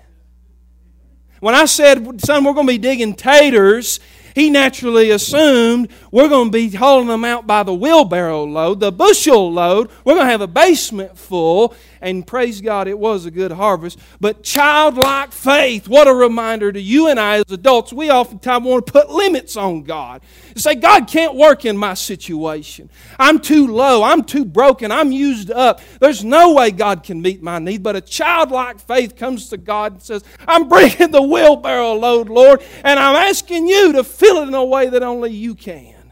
When 1.39 1.56
I 1.56 1.66
said, 1.66 2.22
Son, 2.22 2.44
we're 2.44 2.54
going 2.54 2.68
to 2.68 2.74
be 2.74 2.78
digging 2.78 3.16
taters, 3.16 4.00
he 4.36 4.50
naturally 4.50 5.12
assumed 5.12 5.89
we're 6.12 6.30
going 6.30 6.48
to 6.48 6.52
be 6.52 6.69
hauling 6.69 7.08
them 7.08 7.24
out 7.24 7.48
by 7.48 7.63
the 7.63 7.74
wheelbarrow 7.74 8.43
load, 8.43 8.80
the 8.80 8.91
bushel 8.91 9.52
load. 9.52 9.89
We're 10.04 10.15
going 10.15 10.28
to 10.28 10.32
have 10.32 10.41
a 10.41 10.48
basement 10.48 11.17
full. 11.17 11.76
And 12.02 12.28
praise 12.28 12.60
God, 12.60 12.89
it 12.89 13.00
was 13.00 13.26
a 13.26 13.32
good 13.32 13.54
harvest. 13.54 13.98
But 14.19 14.43
childlike 14.43 15.32
faith, 15.32 15.88
what 15.88 16.08
a 16.08 16.13
reminder 16.13 16.69
to 16.69 16.82
you 16.82 17.08
and 17.08 17.17
I 17.17 17.38
as 17.38 17.50
adults. 17.50 17.93
We 17.93 18.12
oftentimes 18.12 18.65
want 18.65 18.86
to 18.86 18.91
put 18.91 19.10
limits 19.10 19.56
on 19.56 19.84
God. 19.84 20.22
And 20.50 20.62
say, 20.62 20.76
God 20.76 21.08
can't 21.08 21.36
work 21.36 21.63
in 21.63 21.78
my 21.78 21.93
situation. 21.93 22.89
I'm 23.17 23.39
too 23.39 23.67
low. 23.67 24.04
I'm 24.04 24.24
too 24.24 24.43
broken. 24.43 24.91
I'm 24.91 25.13
used 25.13 25.50
up. 25.50 25.80
There's 26.02 26.26
no 26.26 26.54
way 26.54 26.72
God 26.72 27.04
can 27.04 27.22
meet 27.22 27.41
my 27.41 27.60
need. 27.60 27.84
But 27.84 27.96
a 27.96 28.02
childlike 28.02 28.80
faith 28.80 29.15
comes 29.15 29.50
to 29.50 29.58
God 29.58 29.93
and 29.93 30.02
says, 30.02 30.24
I'm 30.46 30.67
bringing 30.67 31.12
the 31.12 31.22
wheelbarrow 31.22 31.93
load, 31.93 32.30
Lord, 32.30 32.62
and 32.84 33.00
I'm 33.00 33.15
asking 33.15 33.67
you 33.67 33.93
to 33.93 34.04
fill 34.24 34.44
it 34.44 34.48
in 34.48 34.54
a 34.54 34.64
way 34.64 34.88
that 34.90 35.04
only 35.04 35.32
you 35.32 35.56
can 35.56 36.04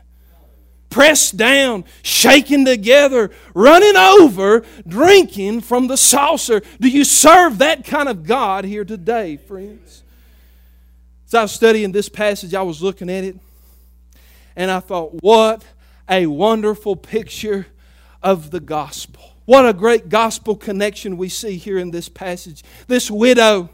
pressed 0.91 1.37
down, 1.37 1.85
shaken 2.03 2.65
together, 2.65 3.31
running 3.55 3.95
over, 3.95 4.63
drinking 4.87 5.61
from 5.61 5.87
the 5.87 5.97
saucer. 5.97 6.61
Do 6.79 6.89
you 6.89 7.03
serve 7.03 7.57
that 7.57 7.83
kind 7.85 8.07
of 8.07 8.23
God 8.23 8.65
here 8.65 8.85
today, 8.85 9.37
friends? 9.37 10.03
As 11.27 11.33
I 11.33 11.41
was 11.43 11.53
studying 11.53 11.93
this 11.93 12.09
passage, 12.09 12.53
I 12.53 12.61
was 12.61 12.83
looking 12.83 13.09
at 13.09 13.23
it, 13.23 13.39
and 14.55 14.69
I 14.69 14.81
thought, 14.81 15.23
what 15.23 15.63
a 16.09 16.27
wonderful 16.27 16.97
picture 16.97 17.67
of 18.21 18.51
the 18.51 18.59
gospel. 18.59 19.23
What 19.45 19.65
a 19.65 19.73
great 19.73 20.09
gospel 20.09 20.55
connection 20.55 21.17
we 21.17 21.29
see 21.29 21.55
here 21.55 21.77
in 21.77 21.91
this 21.91 22.09
passage. 22.09 22.63
This 22.87 23.09
widow, 23.09 23.69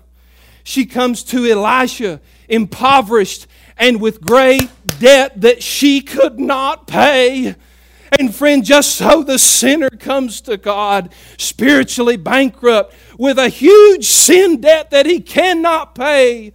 she 0.63 0.86
comes 0.86 1.23
to 1.23 1.45
Elisha 1.45 2.21
impoverished 2.47 3.47
and 3.77 4.01
with 4.01 4.21
great 4.21 4.69
debt 4.99 5.41
that 5.41 5.61
she 5.61 6.01
could 6.01 6.39
not 6.39 6.87
pay. 6.87 7.55
And 8.19 8.33
friend, 8.33 8.63
just 8.63 8.95
so 8.95 9.21
the 9.21 9.37
sinner 9.37 9.89
comes 9.89 10.41
to 10.41 10.57
God 10.57 11.13
spiritually 11.37 12.17
bankrupt 12.17 12.95
with 13.17 13.37
a 13.37 13.49
huge 13.49 14.05
sin 14.05 14.61
debt 14.61 14.91
that 14.91 15.05
he 15.05 15.19
cannot 15.19 15.93
pay, 15.93 16.53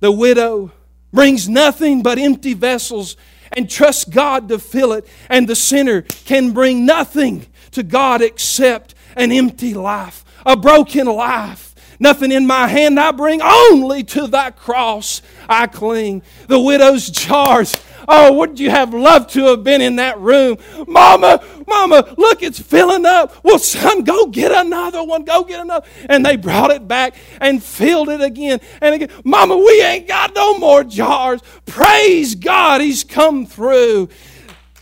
the 0.00 0.12
widow 0.12 0.72
brings 1.12 1.48
nothing 1.48 2.02
but 2.02 2.18
empty 2.18 2.54
vessels 2.54 3.16
and 3.52 3.70
trusts 3.70 4.04
God 4.04 4.48
to 4.48 4.58
fill 4.58 4.92
it. 4.92 5.06
And 5.30 5.48
the 5.48 5.54
sinner 5.54 6.02
can 6.02 6.50
bring 6.50 6.84
nothing 6.84 7.46
to 7.70 7.82
God 7.82 8.20
except 8.20 8.94
an 9.16 9.30
empty 9.30 9.74
life, 9.74 10.24
a 10.44 10.56
broken 10.56 11.06
life. 11.06 11.63
Nothing 11.98 12.32
in 12.32 12.46
my 12.46 12.66
hand 12.66 12.98
I 12.98 13.10
bring, 13.12 13.40
only 13.42 14.02
to 14.04 14.26
thy 14.26 14.50
cross 14.50 15.22
I 15.48 15.66
cling. 15.66 16.22
The 16.48 16.60
widow's 16.60 17.08
jars. 17.08 17.80
Oh, 18.06 18.32
wouldn't 18.34 18.60
you 18.60 18.70
have 18.70 18.92
loved 18.92 19.30
to 19.30 19.44
have 19.46 19.64
been 19.64 19.80
in 19.80 19.96
that 19.96 20.18
room? 20.18 20.58
Mama, 20.86 21.42
Mama, 21.66 22.14
look, 22.18 22.42
it's 22.42 22.58
filling 22.58 23.06
up. 23.06 23.42
Well, 23.42 23.58
son, 23.58 24.04
go 24.04 24.26
get 24.26 24.52
another 24.52 25.02
one. 25.02 25.24
Go 25.24 25.44
get 25.44 25.60
another. 25.60 25.86
And 26.08 26.24
they 26.24 26.36
brought 26.36 26.70
it 26.70 26.86
back 26.86 27.14
and 27.40 27.62
filled 27.62 28.08
it 28.10 28.20
again 28.20 28.60
and 28.80 28.94
again. 28.94 29.10
Mama, 29.24 29.56
we 29.56 29.82
ain't 29.82 30.06
got 30.06 30.34
no 30.34 30.58
more 30.58 30.84
jars. 30.84 31.40
Praise 31.66 32.34
God, 32.34 32.80
He's 32.80 33.04
come 33.04 33.46
through. 33.46 34.08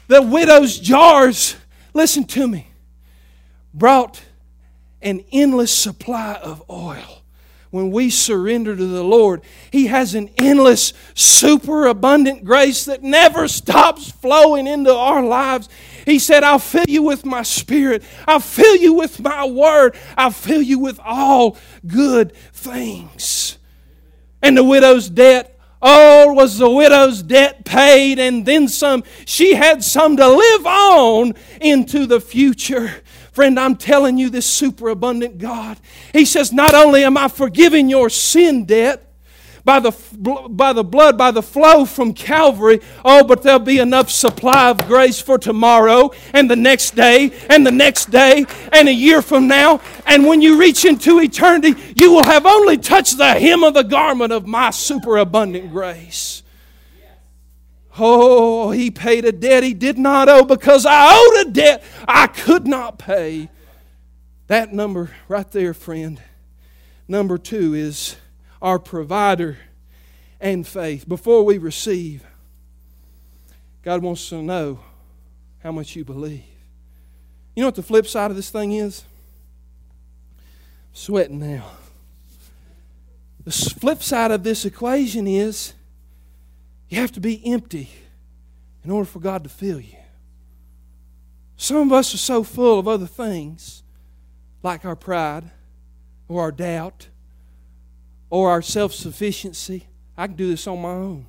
The 0.08 0.20
widow's 0.20 0.78
jars, 0.78 1.56
listen 1.94 2.24
to 2.24 2.46
me, 2.46 2.68
brought 3.72 4.20
an 5.02 5.24
endless 5.32 5.72
supply 5.72 6.34
of 6.34 6.62
oil. 6.70 7.22
When 7.70 7.90
we 7.90 8.10
surrender 8.10 8.76
to 8.76 8.86
the 8.86 9.02
Lord, 9.02 9.40
He 9.70 9.86
has 9.86 10.14
an 10.14 10.28
endless, 10.36 10.92
superabundant 11.14 12.44
grace 12.44 12.84
that 12.84 13.02
never 13.02 13.48
stops 13.48 14.10
flowing 14.10 14.66
into 14.66 14.94
our 14.94 15.24
lives. 15.24 15.70
He 16.04 16.18
said, 16.18 16.44
I'll 16.44 16.58
fill 16.58 16.84
you 16.86 17.02
with 17.02 17.24
my 17.24 17.42
spirit. 17.42 18.02
I'll 18.28 18.40
fill 18.40 18.76
you 18.76 18.92
with 18.92 19.20
my 19.20 19.46
word. 19.46 19.96
I'll 20.18 20.30
fill 20.32 20.60
you 20.60 20.78
with 20.78 21.00
all 21.02 21.56
good 21.86 22.36
things. 22.52 23.56
And 24.42 24.56
the 24.56 24.64
widow's 24.64 25.08
debt 25.08 25.52
Oh, 25.84 26.32
was 26.32 26.58
the 26.58 26.70
widow's 26.70 27.24
debt 27.24 27.64
paid 27.64 28.20
and 28.20 28.46
then 28.46 28.68
some? 28.68 29.02
She 29.26 29.54
had 29.54 29.82
some 29.82 30.16
to 30.16 30.28
live 30.28 30.64
on 30.64 31.34
into 31.60 32.06
the 32.06 32.20
future. 32.20 33.01
Friend, 33.32 33.58
I'm 33.58 33.76
telling 33.76 34.18
you, 34.18 34.30
this 34.30 34.46
superabundant 34.46 35.38
God, 35.38 35.78
He 36.12 36.24
says, 36.24 36.52
Not 36.52 36.74
only 36.74 37.04
am 37.04 37.16
I 37.16 37.28
forgiving 37.28 37.88
your 37.88 38.10
sin 38.10 38.64
debt, 38.64 39.08
by 39.64 39.78
the, 39.78 39.92
by 40.50 40.72
the 40.72 40.82
blood, 40.82 41.16
by 41.16 41.30
the 41.30 41.42
flow 41.42 41.84
from 41.84 42.14
Calvary. 42.14 42.80
Oh, 43.04 43.24
but 43.24 43.42
there'll 43.42 43.60
be 43.60 43.78
enough 43.78 44.10
supply 44.10 44.70
of 44.70 44.86
grace 44.86 45.20
for 45.20 45.38
tomorrow 45.38 46.10
and 46.32 46.50
the 46.50 46.56
next 46.56 46.96
day 46.96 47.32
and 47.48 47.66
the 47.66 47.70
next 47.70 48.10
day 48.10 48.44
and 48.72 48.88
a 48.88 48.92
year 48.92 49.22
from 49.22 49.46
now. 49.46 49.80
And 50.06 50.26
when 50.26 50.42
you 50.42 50.58
reach 50.58 50.84
into 50.84 51.20
eternity, 51.20 51.80
you 51.94 52.12
will 52.12 52.24
have 52.24 52.46
only 52.46 52.76
touched 52.76 53.18
the 53.18 53.34
hem 53.34 53.62
of 53.62 53.74
the 53.74 53.84
garment 53.84 54.32
of 54.32 54.46
my 54.46 54.70
superabundant 54.70 55.70
grace. 55.70 56.41
Oh, 57.98 58.70
he 58.70 58.90
paid 58.90 59.24
a 59.24 59.32
debt 59.32 59.62
he 59.62 59.74
did 59.74 59.98
not 59.98 60.28
owe 60.28 60.44
because 60.44 60.86
I 60.86 61.14
owed 61.14 61.46
a 61.46 61.50
debt 61.50 61.84
I 62.08 62.26
could 62.26 62.66
not 62.66 62.98
pay. 62.98 63.50
That 64.46 64.72
number 64.72 65.10
right 65.28 65.50
there, 65.50 65.74
friend. 65.74 66.20
Number 67.06 67.36
two 67.38 67.74
is 67.74 68.16
our 68.60 68.78
provider 68.78 69.58
and 70.40 70.66
faith. 70.66 71.08
Before 71.08 71.44
we 71.44 71.58
receive, 71.58 72.24
God 73.82 74.02
wants 74.02 74.28
to 74.30 74.42
know 74.42 74.80
how 75.62 75.72
much 75.72 75.96
you 75.96 76.04
believe. 76.04 76.44
You 77.54 77.62
know 77.62 77.68
what 77.68 77.74
the 77.74 77.82
flip 77.82 78.06
side 78.06 78.30
of 78.30 78.36
this 78.36 78.50
thing 78.50 78.72
is? 78.72 79.04
sweating 80.92 81.38
now. 81.38 81.64
The 83.44 83.50
flip 83.50 84.02
side 84.02 84.30
of 84.30 84.44
this 84.44 84.64
equation 84.64 85.26
is 85.26 85.74
you 86.92 87.00
have 87.00 87.12
to 87.12 87.20
be 87.20 87.40
empty 87.50 87.88
in 88.84 88.90
order 88.90 89.06
for 89.06 89.18
God 89.18 89.44
to 89.44 89.48
fill 89.48 89.80
you. 89.80 89.96
Some 91.56 91.86
of 91.86 91.92
us 91.94 92.12
are 92.12 92.18
so 92.18 92.42
full 92.42 92.78
of 92.78 92.86
other 92.86 93.06
things, 93.06 93.82
like 94.62 94.84
our 94.84 94.94
pride 94.94 95.50
or 96.28 96.42
our 96.42 96.52
doubt 96.52 97.08
or 98.28 98.50
our 98.50 98.60
self 98.60 98.92
sufficiency. 98.92 99.86
I 100.18 100.26
can 100.26 100.36
do 100.36 100.50
this 100.50 100.66
on 100.66 100.82
my 100.82 100.90
own. 100.90 101.28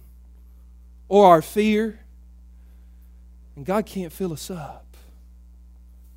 Or 1.08 1.28
our 1.28 1.41
fear. 1.41 1.97
And 3.56 3.65
God 3.65 3.86
can't 3.86 4.12
fill 4.12 4.34
us 4.34 4.52
up. 4.52 4.97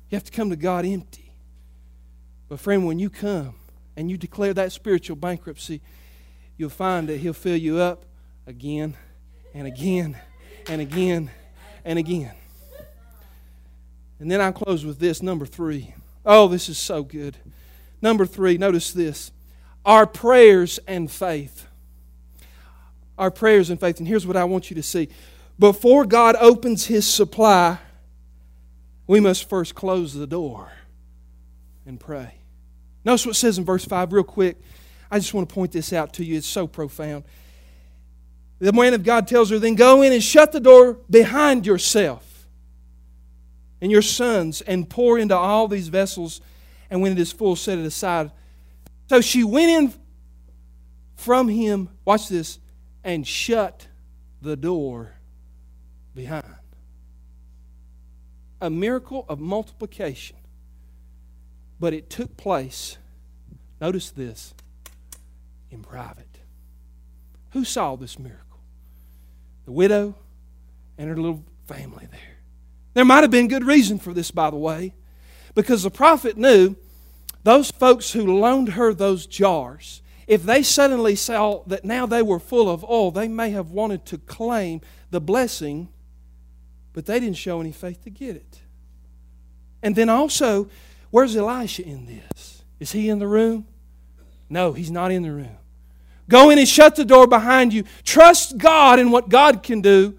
You 0.09 0.17
have 0.17 0.25
to 0.25 0.31
come 0.31 0.49
to 0.49 0.57
God 0.57 0.85
empty. 0.85 1.31
But, 2.49 2.59
friend, 2.59 2.85
when 2.85 2.99
you 2.99 3.09
come 3.09 3.55
and 3.95 4.11
you 4.11 4.17
declare 4.17 4.53
that 4.55 4.73
spiritual 4.73 5.15
bankruptcy, 5.15 5.79
you'll 6.57 6.69
find 6.69 7.07
that 7.07 7.21
He'll 7.21 7.31
fill 7.31 7.55
you 7.55 7.77
up 7.77 8.03
again 8.45 8.97
and 9.57 9.65
again 9.65 10.15
and 10.69 10.79
again 10.79 11.31
and 11.83 11.97
again. 11.97 12.33
And 14.19 14.29
then 14.29 14.39
I'll 14.39 14.53
close 14.53 14.85
with 14.85 14.99
this 14.99 15.23
number 15.23 15.45
three. 15.45 15.95
Oh, 16.25 16.47
this 16.47 16.69
is 16.69 16.77
so 16.77 17.03
good. 17.03 17.37
Number 18.01 18.25
three, 18.25 18.57
notice 18.57 18.91
this 18.91 19.31
our 19.83 20.05
prayers 20.05 20.79
and 20.87 21.09
faith. 21.09 21.65
Our 23.17 23.31
prayers 23.31 23.71
and 23.71 23.79
faith. 23.79 23.97
And 23.97 24.07
here's 24.07 24.27
what 24.27 24.37
I 24.37 24.43
want 24.43 24.69
you 24.69 24.75
to 24.75 24.83
see 24.83 25.09
before 25.57 26.05
God 26.05 26.35
opens 26.39 26.85
His 26.85 27.07
supply, 27.07 27.79
we 29.07 29.19
must 29.19 29.49
first 29.49 29.73
close 29.73 30.13
the 30.13 30.27
door 30.27 30.71
and 31.85 31.99
pray. 31.99 32.35
Notice 33.03 33.25
what 33.25 33.31
it 33.31 33.39
says 33.39 33.57
in 33.57 33.65
verse 33.65 33.85
5, 33.85 34.13
real 34.13 34.23
quick. 34.23 34.57
I 35.09 35.17
just 35.17 35.33
want 35.33 35.47
to 35.49 35.55
point 35.55 35.71
this 35.71 35.93
out 35.93 36.13
to 36.15 36.25
you. 36.25 36.37
It's 36.37 36.45
so 36.45 36.67
profound. 36.67 37.23
The 38.59 38.73
man 38.73 38.93
of 38.93 39.03
God 39.03 39.27
tells 39.27 39.49
her, 39.49 39.59
Then 39.59 39.75
go 39.75 40.01
in 40.01 40.13
and 40.13 40.23
shut 40.23 40.51
the 40.51 40.59
door 40.59 40.99
behind 41.09 41.65
yourself 41.65 42.23
and 43.79 43.91
your 43.91 44.01
sons, 44.01 44.61
and 44.61 44.89
pour 44.89 45.19
into 45.19 45.35
all 45.35 45.67
these 45.67 45.87
vessels, 45.89 46.41
and 46.89 47.01
when 47.01 47.11
it 47.11 47.19
is 47.19 47.31
full, 47.31 47.55
set 47.55 47.77
it 47.77 47.85
aside. 47.85 48.31
So 49.07 49.21
she 49.21 49.43
went 49.43 49.69
in 49.69 49.93
from 51.15 51.47
him, 51.47 51.89
watch 52.03 52.27
this, 52.27 52.59
and 53.03 53.27
shut 53.27 53.87
the 54.41 54.55
door 54.55 55.13
behind. 56.15 56.43
A 58.59 58.69
miracle 58.69 59.25
of 59.29 59.39
multiplication. 59.39 60.37
But 61.79 61.93
it 61.93 62.09
took 62.09 62.35
place, 62.37 62.97
notice 63.79 64.09
this, 64.09 64.55
in 65.69 65.83
private. 65.83 66.39
Who 67.51 67.63
saw 67.63 67.95
this 67.95 68.17
miracle? 68.17 68.46
The 69.67 69.73
widow 69.73 70.15
and 70.97 71.09
her 71.09 71.17
little 71.17 71.43
family 71.67 72.07
there. 72.09 72.37
There 72.93 73.03
might 73.03 73.21
have 73.21 73.31
been 73.31 73.49
good 73.49 73.65
reason 73.65 73.99
for 73.99 74.13
this, 74.13 74.31
by 74.31 74.49
the 74.49 74.55
way, 74.55 74.93
because 75.55 75.83
the 75.83 75.91
prophet 75.91 76.37
knew 76.37 76.77
those 77.43 77.69
folks 77.69 78.13
who 78.13 78.39
loaned 78.39 78.69
her 78.69 78.93
those 78.93 79.27
jars, 79.27 80.01
if 80.25 80.43
they 80.43 80.63
suddenly 80.63 81.17
saw 81.17 81.63
that 81.67 81.83
now 81.83 82.05
they 82.05 82.21
were 82.21 82.39
full 82.39 82.69
of 82.69 82.85
oil, 82.85 83.11
they 83.11 83.27
may 83.27 83.49
have 83.49 83.69
wanted 83.71 84.05
to 84.05 84.17
claim 84.19 84.79
the 85.11 85.19
blessing, 85.19 85.89
but 86.93 87.05
they 87.05 87.19
didn't 87.19 87.35
show 87.35 87.59
any 87.59 87.73
faith 87.73 88.01
to 88.05 88.09
get 88.09 88.37
it. 88.37 88.61
And 89.83 89.97
then 89.97 90.07
also, 90.07 90.69
where's 91.11 91.35
Elisha 91.35 91.83
in 91.83 92.05
this? 92.05 92.63
Is 92.79 92.93
he 92.93 93.09
in 93.09 93.19
the 93.19 93.27
room? 93.27 93.67
No, 94.49 94.71
he's 94.71 94.91
not 94.91 95.11
in 95.11 95.23
the 95.23 95.31
room. 95.33 95.57
Go 96.29 96.49
in 96.49 96.59
and 96.59 96.67
shut 96.67 96.95
the 96.95 97.05
door 97.05 97.27
behind 97.27 97.73
you. 97.73 97.83
Trust 98.03 98.57
God 98.57 98.99
in 98.99 99.11
what 99.11 99.29
God 99.29 99.63
can 99.63 99.81
do. 99.81 100.17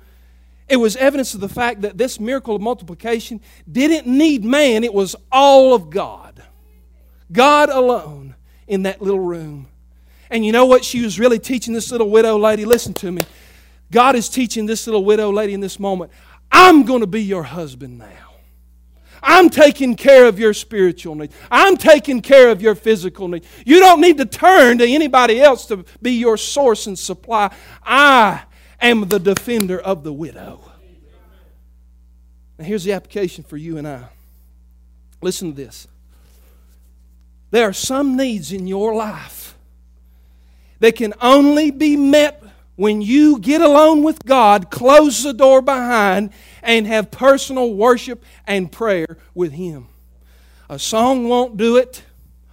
It 0.68 0.77
was 0.77 0.97
evidence 0.97 1.35
of 1.35 1.40
the 1.40 1.49
fact 1.49 1.83
that 1.83 1.97
this 1.97 2.21
miracle 2.21 2.55
of 2.57 2.62
multiplication 2.62 3.40
didn't 3.71 4.07
need 4.07 4.44
man, 4.44 4.85
it 4.85 4.92
was 4.92 5.16
all 5.33 5.75
of 5.75 5.90
God. 5.90 6.42
God 7.33 7.68
alone 7.68 8.35
in 8.66 8.83
that 8.83 9.01
little 9.01 9.21
room. 9.21 9.68
And 10.31 10.44
you 10.44 10.53
know 10.53 10.66
what 10.66 10.85
she 10.85 11.03
was 11.03 11.18
really 11.18 11.38
teaching 11.38 11.73
this 11.73 11.90
little 11.90 12.11
widow 12.11 12.38
lady? 12.38 12.64
Listen 12.64 12.92
to 12.94 13.11
me. 13.11 13.23
God 13.90 14.14
is 14.14 14.29
teaching 14.29 14.66
this 14.66 14.87
little 14.87 15.05
widow 15.05 15.33
lady 15.33 15.55
in 15.55 15.61
this 15.61 15.79
moment 15.79 16.11
I'm 16.51 16.85
going 16.85 17.01
to 17.01 17.07
be 17.07 17.23
your 17.23 17.42
husband 17.42 17.99
now. 17.99 18.28
I'm 19.22 19.50
taking 19.50 19.96
care 19.96 20.26
of 20.26 20.38
your 20.38 20.54
spiritual 20.54 21.14
needs. 21.14 21.35
I'm 21.50 21.76
taking 21.76 22.20
care 22.20 22.50
of 22.50 22.62
your 22.62 22.74
physical 22.74 23.28
needs. 23.28 23.46
You 23.64 23.81
don't 23.81 24.00
need 24.00 24.18
to 24.18 24.26
turn 24.26 24.78
to 24.78 24.87
anybody 24.87 25.40
else 25.40 25.66
to 25.66 25.85
be 26.00 26.12
your 26.12 26.37
source 26.37 26.87
and 26.87 26.98
supply. 26.98 27.54
I 27.83 28.42
am 28.81 29.09
the 29.09 29.18
defender 29.18 29.78
of 29.78 30.04
the 30.04 30.12
widow. 30.12 30.61
Now, 32.59 32.64
here's 32.64 32.85
the 32.85 32.92
application 32.92 33.44
for 33.44 33.57
you 33.57 33.78
and 33.78 33.87
I. 33.87 34.04
Listen 35.20 35.50
to 35.50 35.57
this. 35.57 35.87
There 37.50 37.68
are 37.68 37.72
some 37.72 38.16
needs 38.16 38.52
in 38.52 38.66
your 38.66 38.94
life 38.94 39.57
that 40.81 40.96
can 40.96 41.14
only 41.20 41.70
be 41.70 41.96
met 41.96 42.42
when 42.79 43.03
you 43.03 43.41
get 43.41 43.61
alone 43.61 44.05
with 44.05 44.25
God, 44.25 44.71
close 44.71 45.25
the 45.25 45.33
door 45.33 45.61
behind, 45.61 46.31
and 46.62 46.87
have 46.87 47.11
personal 47.11 47.75
worship 47.75 48.25
and 48.47 48.71
prayer 48.71 49.19
with 49.35 49.51
Him. 49.51 49.88
A 50.71 50.79
song 50.79 51.29
won't 51.29 51.57
do 51.57 51.77
it, 51.77 52.05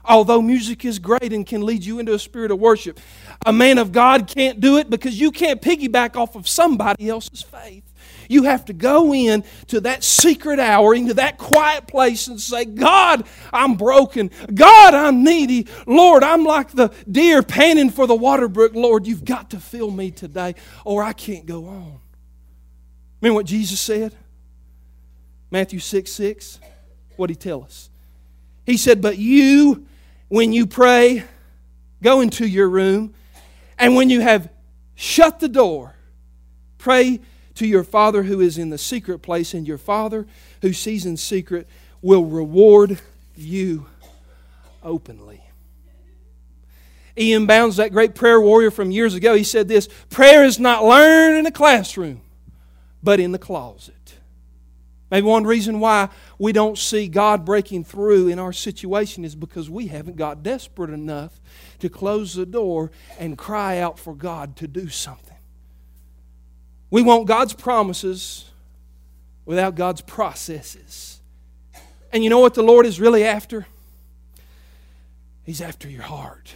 although 0.04 0.42
music 0.42 0.84
is 0.84 0.98
great 0.98 1.32
and 1.32 1.46
can 1.46 1.62
lead 1.62 1.86
you 1.86 2.00
into 2.00 2.16
a 2.16 2.18
spirit 2.18 2.50
of 2.50 2.58
worship. 2.58 3.00
A 3.46 3.54
man 3.54 3.78
of 3.78 3.92
God 3.92 4.26
can't 4.26 4.60
do 4.60 4.80
it 4.80 4.90
because 4.90 5.20
you 5.20 5.30
can't 5.30 5.62
piggyback 5.62 6.16
off 6.16 6.36
of 6.36 6.50
somebody 6.50 7.08
else's 7.08 7.44
faith. 7.44 7.85
You 8.30 8.44
have 8.44 8.66
to 8.66 8.74
go 8.74 9.14
in 9.14 9.44
to 9.68 9.82
that 9.82 10.04
secret 10.04 10.60
hour, 10.60 10.94
into 10.94 11.16
that 11.16 11.38
quiet 11.38 11.88
place, 11.88 12.28
and 12.28 12.40
say, 12.40 12.66
God, 12.66 13.26
I'm 13.54 13.76
broken. 13.76 14.32
God, 14.54 14.94
I'm 14.94 15.24
needy. 15.24 15.68
Lord, 15.88 16.24
I'm 16.24 16.44
like 16.44 16.72
the 16.72 16.94
deer 17.10 17.44
panting 17.44 17.90
for 17.90 18.08
the 18.08 18.16
water 18.16 18.48
brook. 18.48 18.74
Lord, 18.76 19.08
you've 19.08 19.26
got 19.26 19.52
to 19.52 19.60
fill 19.60 19.92
me 19.92 20.12
today, 20.12 20.56
or 20.84 21.04
I 21.04 21.14
can't 21.14 21.46
go 21.46 21.68
on. 21.68 22.00
Remember 23.22 23.36
what 23.36 23.46
Jesus 23.46 23.80
said? 23.80 24.16
Matthew 25.52 25.80
6 25.80 26.12
6. 26.12 26.60
What 27.16 27.28
did 27.28 27.38
he 27.38 27.50
tell 27.50 27.64
us? 27.64 27.90
He 28.66 28.78
said, 28.78 29.02
But 29.02 29.18
you, 29.18 29.86
when 30.28 30.54
you 30.54 30.66
pray, 30.66 31.24
go 32.02 32.22
into 32.22 32.46
your 32.46 32.70
room, 32.70 33.14
and 33.78 33.96
when 33.96 34.10
you 34.10 34.22
have 34.22 34.50
shut 34.96 35.40
the 35.40 35.48
door, 35.48 35.96
pray 36.78 37.20
to 37.56 37.66
your 37.66 37.84
Father 37.84 38.24
who 38.24 38.40
is 38.40 38.58
in 38.58 38.70
the 38.70 38.78
secret 38.78 39.20
place, 39.20 39.54
and 39.54 39.68
your 39.68 39.78
Father 39.78 40.28
who 40.62 40.74
sees 40.74 41.06
in 41.06 41.18
secret 41.18 41.68
will 42.02 42.26
reward 42.26 43.00
you 43.36 43.88
openly. 44.84 45.42
E.M. 47.18 47.48
Bounds, 47.48 47.78
that 47.78 47.94
great 47.94 48.14
prayer 48.14 48.42
warrior 48.42 48.72
from 48.72 48.92
years 48.92 49.14
ago, 49.14 49.36
he 49.36 49.44
said 49.44 49.68
this 49.68 49.88
Prayer 50.10 50.44
is 50.44 50.60
not 50.60 50.84
learned 50.84 51.38
in 51.38 51.46
a 51.46 51.52
classroom, 51.52 52.22
but 53.02 53.20
in 53.20 53.32
the 53.32 53.40
closet. 53.40 53.96
Maybe 55.12 55.28
one 55.28 55.46
reason 55.46 55.80
why 55.80 56.10
we 56.40 56.52
don't 56.52 56.78
see 56.78 57.08
God 57.08 57.46
breaking 57.46 57.84
through 57.84 58.28
in 58.28 58.40
our 58.40 58.52
situation 58.52 59.24
is 59.24 59.36
because 59.36 59.70
we 59.70 59.88
haven't 59.88 60.18
got 60.18 60.44
desperate 60.44 60.90
enough 60.90 61.40
to 61.80 61.90
close 61.90 62.34
the 62.34 62.46
door 62.46 62.92
and 63.20 63.38
cry 63.38 63.78
out 63.78 64.00
for 64.00 64.14
God 64.14 64.56
to 64.58 64.68
do 64.68 64.90
something. 64.90 65.35
We 66.96 67.02
want 67.02 67.28
God's 67.28 67.52
promises 67.52 68.46
without 69.44 69.76
God's 69.76 70.00
processes. 70.00 71.20
And 72.14 72.24
you 72.24 72.30
know 72.30 72.40
what 72.40 72.54
the 72.54 72.64
Lord 72.64 72.86
is 72.86 73.02
really 73.02 73.26
after? 73.26 73.68
He's 75.44 75.60
after 75.60 75.90
your 75.90 76.04
heart. 76.04 76.56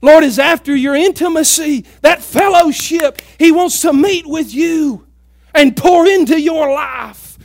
Lord 0.00 0.24
is 0.24 0.38
after 0.38 0.74
your 0.74 0.94
intimacy, 0.94 1.84
that 2.00 2.22
fellowship. 2.22 3.20
He 3.36 3.52
wants 3.52 3.82
to 3.82 3.92
meet 3.92 4.26
with 4.26 4.54
you 4.54 5.06
and 5.54 5.76
pour 5.76 6.06
into 6.06 6.40
your 6.40 6.72
life 6.72 7.36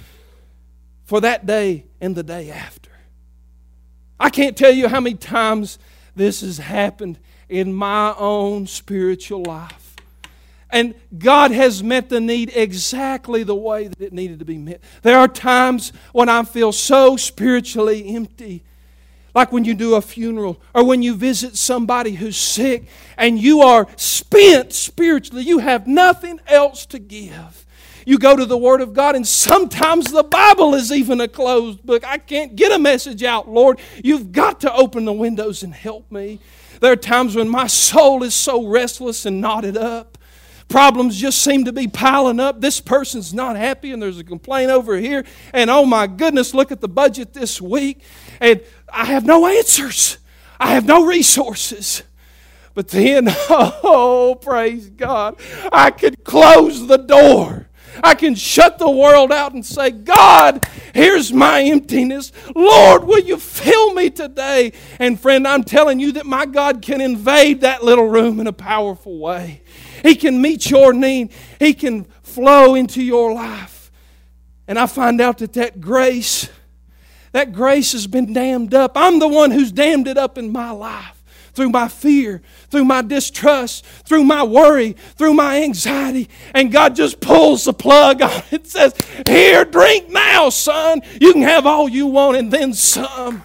for 1.03 1.19
that 1.19 1.45
day 1.45 1.83
and 1.99 2.15
the 2.15 2.23
day 2.23 2.51
after. 2.51 2.91
I 4.17 4.29
can't 4.29 4.55
tell 4.55 4.71
you 4.71 4.87
how 4.87 5.01
many 5.01 5.17
times 5.17 5.77
this 6.15 6.39
has 6.39 6.57
happened 6.57 7.19
in 7.49 7.73
my 7.73 8.15
own 8.17 8.65
spiritual 8.65 9.43
life. 9.43 9.84
And 10.75 10.93
God 11.17 11.51
has 11.51 11.81
met 11.81 12.09
the 12.09 12.19
need 12.19 12.51
exactly 12.53 13.43
the 13.43 13.55
way 13.55 13.87
that 13.87 14.01
it 14.01 14.11
needed 14.11 14.39
to 14.39 14.45
be 14.45 14.57
met. 14.57 14.81
There 15.03 15.17
are 15.17 15.29
times 15.29 15.93
when 16.11 16.27
I 16.27 16.43
feel 16.43 16.73
so 16.73 17.15
spiritually 17.15 18.13
empty 18.13 18.61
like 19.33 19.53
when 19.53 19.63
you 19.63 19.73
do 19.73 19.95
a 19.95 20.01
funeral 20.01 20.61
or 20.73 20.83
when 20.83 21.01
you 21.01 21.15
visit 21.15 21.55
somebody 21.55 22.15
who's 22.15 22.35
sick 22.35 22.87
and 23.17 23.39
you 23.39 23.61
are 23.61 23.87
spent 23.95 24.73
spiritually. 24.73 25.43
You 25.43 25.59
have 25.59 25.87
nothing 25.87 26.41
else 26.45 26.85
to 26.87 26.99
give. 26.99 27.65
You 28.05 28.19
go 28.19 28.35
to 28.35 28.45
the 28.45 28.57
Word 28.57 28.81
of 28.81 28.93
God, 28.93 29.15
and 29.15 29.25
sometimes 29.25 30.11
the 30.11 30.23
Bible 30.23 30.75
is 30.75 30.91
even 30.91 31.21
a 31.21 31.27
closed 31.29 31.85
book. 31.85 32.03
I 32.05 32.17
can't 32.17 32.57
get 32.57 32.73
a 32.73 32.77
message 32.77 33.23
out, 33.23 33.49
Lord. 33.49 33.79
You've 34.03 34.33
got 34.33 34.59
to 34.61 34.73
open 34.73 35.05
the 35.05 35.13
windows 35.13 35.63
and 35.63 35.73
help 35.73 36.11
me. 36.11 36.39
There 36.81 36.91
are 36.91 36.97
times 36.97 37.35
when 37.35 37.47
my 37.47 37.67
soul 37.67 38.23
is 38.23 38.35
so 38.35 38.67
restless 38.67 39.25
and 39.25 39.39
knotted 39.39 39.77
up. 39.77 40.14
Problems 40.67 41.19
just 41.19 41.41
seem 41.41 41.65
to 41.65 41.73
be 41.73 41.87
piling 41.87 42.39
up. 42.39 42.59
This 42.59 42.81
person's 42.81 43.33
not 43.33 43.55
happy, 43.55 43.91
and 43.91 44.01
there's 44.01 44.17
a 44.17 44.23
complaint 44.23 44.71
over 44.71 44.97
here. 44.97 45.23
And 45.53 45.69
oh 45.69 45.85
my 45.85 46.07
goodness, 46.07 46.53
look 46.53 46.71
at 46.71 46.81
the 46.81 46.87
budget 46.87 47.33
this 47.33 47.61
week. 47.61 48.01
And 48.39 48.61
I 48.91 49.05
have 49.05 49.25
no 49.25 49.45
answers, 49.45 50.17
I 50.59 50.73
have 50.73 50.85
no 50.85 51.05
resources. 51.05 52.03
But 52.73 52.89
then, 52.89 53.27
oh, 53.49 54.37
praise 54.41 54.89
God, 54.89 55.39
I 55.71 55.91
could 55.91 56.23
close 56.23 56.87
the 56.87 56.97
door. 56.97 57.69
I 58.03 58.15
can 58.15 58.35
shut 58.35 58.77
the 58.77 58.89
world 58.89 59.31
out 59.31 59.53
and 59.53 59.65
say, 59.65 59.91
God, 59.91 60.67
here's 60.93 61.31
my 61.31 61.61
emptiness. 61.63 62.31
Lord, 62.55 63.05
will 63.05 63.19
you 63.19 63.37
fill 63.37 63.93
me 63.93 64.09
today? 64.09 64.73
And 64.99 65.19
friend, 65.19 65.47
I'm 65.47 65.63
telling 65.63 65.99
you 65.99 66.13
that 66.13 66.25
my 66.25 66.45
God 66.45 66.81
can 66.81 67.01
invade 67.01 67.61
that 67.61 67.83
little 67.83 68.07
room 68.07 68.39
in 68.39 68.47
a 68.47 68.53
powerful 68.53 69.17
way. 69.17 69.61
He 70.03 70.15
can 70.15 70.41
meet 70.41 70.69
your 70.69 70.93
need, 70.93 71.31
He 71.59 71.73
can 71.73 72.05
flow 72.23 72.75
into 72.75 73.01
your 73.01 73.33
life. 73.33 73.91
And 74.67 74.79
I 74.79 74.87
find 74.87 75.21
out 75.21 75.39
that 75.39 75.53
that 75.53 75.79
grace 75.81 76.49
that 77.31 77.51
grace 77.51 77.91
has 77.91 78.07
been 78.07 78.31
dammed 78.31 78.73
up. 78.73 78.93
I'm 78.95 79.19
the 79.19 79.27
one 79.27 79.51
who's 79.51 79.69
dammed 79.69 80.07
it 80.07 80.17
up 80.17 80.37
in 80.37 80.53
my 80.53 80.71
life 80.71 81.14
through 81.55 81.69
my 81.69 81.87
fear, 81.87 82.41
through 82.69 82.85
my 82.85 83.01
distrust, 83.01 83.85
through 84.05 84.23
my 84.23 84.43
worry, 84.43 84.93
through 85.15 85.33
my 85.33 85.63
anxiety. 85.63 86.29
And 86.53 86.71
God 86.71 86.95
just 86.95 87.19
pulls 87.21 87.63
the 87.63 87.73
plug 87.73 88.21
on 88.21 88.43
it 88.51 88.67
says, 88.75 88.93
Here, 89.27 89.65
drink 89.65 90.09
now, 90.09 90.49
son. 90.49 91.01
You 91.19 91.33
can 91.33 91.41
have 91.41 91.65
all 91.65 91.89
you 91.89 92.07
want 92.07 92.37
and 92.37 92.51
then 92.51 92.73
some. 92.73 93.43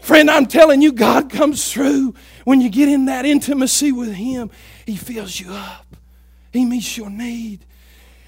Friend, 0.00 0.30
I'm 0.30 0.46
telling 0.46 0.80
you, 0.80 0.92
God 0.92 1.28
comes 1.28 1.70
through 1.70 2.14
when 2.44 2.62
you 2.62 2.70
get 2.70 2.88
in 2.88 3.04
that 3.04 3.26
intimacy 3.26 3.92
with 3.92 4.14
Him. 4.14 4.50
He 4.86 4.96
fills 4.96 5.38
you 5.38 5.52
up, 5.52 5.86
He 6.52 6.64
meets 6.64 6.96
your 6.96 7.10
need. 7.10 7.64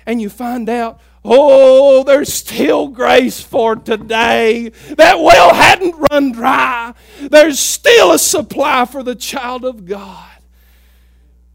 And 0.06 0.20
you 0.20 0.28
find 0.28 0.68
out 0.68 1.00
Oh, 1.24 2.02
there's 2.04 2.32
still 2.32 2.88
grace 2.88 3.40
for 3.40 3.76
today. 3.76 4.70
That 4.96 5.20
well 5.20 5.54
hadn't 5.54 6.06
run 6.10 6.32
dry. 6.32 6.94
There's 7.20 7.58
still 7.58 8.12
a 8.12 8.18
supply 8.18 8.86
for 8.86 9.02
the 9.02 9.14
child 9.14 9.64
of 9.64 9.84
God. 9.84 10.30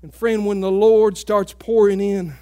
And, 0.04 0.14
friend, 0.14 0.46
when 0.46 0.62
the 0.62 0.72
Lord 0.72 1.18
starts 1.18 1.56
pouring 1.58 2.00
in, 2.00 2.36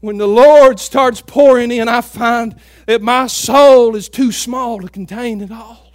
when 0.00 0.18
the 0.18 0.28
Lord 0.28 0.78
starts 0.78 1.20
pouring 1.20 1.72
in, 1.72 1.88
I 1.88 2.00
find 2.00 2.54
that 2.86 3.02
my 3.02 3.26
soul 3.26 3.96
is 3.96 4.08
too 4.08 4.30
small 4.30 4.80
to 4.80 4.88
contain 4.88 5.40
it 5.40 5.50
all. 5.50 5.92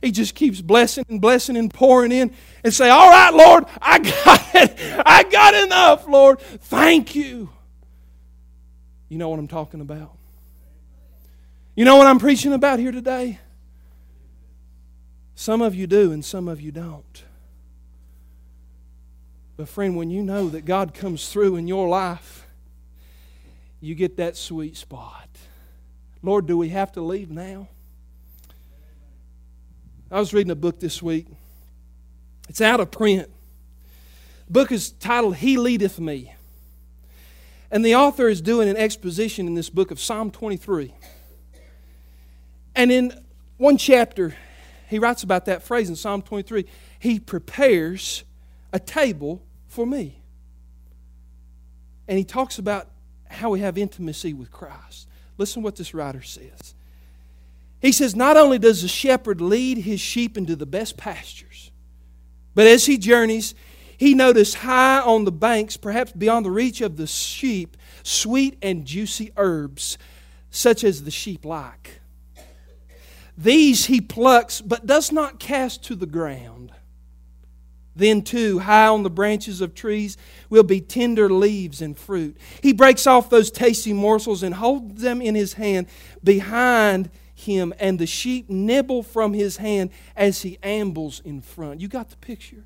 He 0.00 0.12
just 0.12 0.36
keeps 0.36 0.60
blessing 0.60 1.04
and 1.08 1.20
blessing 1.20 1.56
and 1.56 1.72
pouring 1.72 2.12
in 2.12 2.32
and 2.62 2.72
say, 2.72 2.88
All 2.90 3.10
right, 3.10 3.34
Lord, 3.34 3.64
I 3.82 3.98
got 3.98 4.54
it. 4.54 5.02
I 5.04 5.24
got 5.24 5.54
enough, 5.54 6.06
Lord. 6.06 6.38
Thank 6.38 7.16
you. 7.16 7.50
You 9.08 9.18
know 9.18 9.28
what 9.28 9.38
I'm 9.38 9.48
talking 9.48 9.80
about? 9.80 10.16
You 11.74 11.84
know 11.84 11.96
what 11.96 12.06
I'm 12.06 12.18
preaching 12.18 12.52
about 12.52 12.78
here 12.78 12.92
today? 12.92 13.38
Some 15.34 15.60
of 15.60 15.74
you 15.74 15.86
do, 15.86 16.12
and 16.12 16.24
some 16.24 16.48
of 16.48 16.60
you 16.60 16.72
don't. 16.72 17.24
But, 19.56 19.68
friend, 19.68 19.96
when 19.96 20.10
you 20.10 20.22
know 20.22 20.48
that 20.48 20.64
God 20.64 20.94
comes 20.94 21.28
through 21.28 21.56
in 21.56 21.68
your 21.68 21.88
life, 21.88 22.46
you 23.80 23.94
get 23.94 24.16
that 24.16 24.36
sweet 24.36 24.76
spot. 24.76 25.28
Lord, 26.22 26.46
do 26.46 26.56
we 26.56 26.70
have 26.70 26.92
to 26.92 27.00
leave 27.00 27.30
now? 27.30 27.68
I 30.10 30.18
was 30.18 30.32
reading 30.32 30.50
a 30.50 30.56
book 30.56 30.80
this 30.80 31.02
week. 31.02 31.26
It's 32.48 32.60
out 32.60 32.80
of 32.80 32.90
print. 32.90 33.28
The 34.46 34.52
book 34.52 34.72
is 34.72 34.90
titled 34.90 35.36
He 35.36 35.56
Leadeth 35.56 35.98
Me. 35.98 36.32
And 37.70 37.84
the 37.84 37.94
author 37.94 38.28
is 38.28 38.40
doing 38.40 38.68
an 38.68 38.76
exposition 38.76 39.46
in 39.46 39.54
this 39.54 39.70
book 39.70 39.90
of 39.90 39.98
Psalm 39.98 40.30
23. 40.30 40.94
And 42.74 42.92
in 42.92 43.24
one 43.56 43.76
chapter, 43.76 44.36
he 44.88 44.98
writes 44.98 45.22
about 45.22 45.46
that 45.46 45.62
phrase 45.62 45.88
in 45.88 45.96
Psalm 45.96 46.22
23 46.22 46.66
He 46.98 47.18
prepares 47.18 48.24
a 48.72 48.78
table 48.78 49.42
for 49.66 49.86
me. 49.86 50.22
And 52.06 52.18
he 52.18 52.24
talks 52.24 52.58
about 52.58 52.88
how 53.28 53.50
we 53.50 53.60
have 53.60 53.76
intimacy 53.76 54.32
with 54.32 54.50
Christ. 54.50 55.08
Listen 55.38 55.62
what 55.62 55.76
this 55.76 55.92
writer 55.92 56.22
says. 56.22 56.74
He 57.80 57.92
says, 57.92 58.14
Not 58.14 58.36
only 58.36 58.58
does 58.58 58.82
the 58.82 58.88
shepherd 58.88 59.40
lead 59.40 59.78
his 59.78 60.00
sheep 60.00 60.36
into 60.36 60.54
the 60.54 60.66
best 60.66 60.96
pastures, 60.96 61.70
but 62.54 62.66
as 62.66 62.86
he 62.86 62.96
journeys, 62.96 63.54
he 63.98 64.14
noticed 64.14 64.56
high 64.56 65.00
on 65.00 65.24
the 65.24 65.32
banks, 65.32 65.76
perhaps 65.76 66.12
beyond 66.12 66.46
the 66.46 66.50
reach 66.50 66.80
of 66.80 66.96
the 66.96 67.06
sheep, 67.06 67.76
sweet 68.02 68.58
and 68.62 68.84
juicy 68.84 69.32
herbs, 69.36 69.98
such 70.50 70.84
as 70.84 71.04
the 71.04 71.10
sheep 71.10 71.44
like. 71.44 72.00
These 73.36 73.86
he 73.86 74.00
plucks, 74.00 74.60
but 74.60 74.86
does 74.86 75.12
not 75.12 75.38
cast 75.38 75.84
to 75.84 75.94
the 75.94 76.06
ground. 76.06 76.72
Then, 77.94 78.20
too, 78.22 78.58
high 78.58 78.88
on 78.88 79.02
the 79.02 79.10
branches 79.10 79.62
of 79.62 79.74
trees 79.74 80.18
will 80.50 80.62
be 80.62 80.82
tender 80.82 81.30
leaves 81.30 81.80
and 81.80 81.96
fruit. 81.96 82.36
He 82.62 82.74
breaks 82.74 83.06
off 83.06 83.30
those 83.30 83.50
tasty 83.50 83.94
morsels 83.94 84.42
and 84.42 84.54
holds 84.54 85.00
them 85.00 85.22
in 85.22 85.34
his 85.34 85.54
hand 85.54 85.86
behind 86.22 87.10
him, 87.34 87.72
and 87.78 87.98
the 87.98 88.06
sheep 88.06 88.50
nibble 88.50 89.02
from 89.02 89.32
his 89.32 89.58
hand 89.58 89.90
as 90.14 90.42
he 90.42 90.58
ambles 90.62 91.20
in 91.24 91.40
front. 91.40 91.80
You 91.80 91.88
got 91.88 92.10
the 92.10 92.16
picture? 92.16 92.64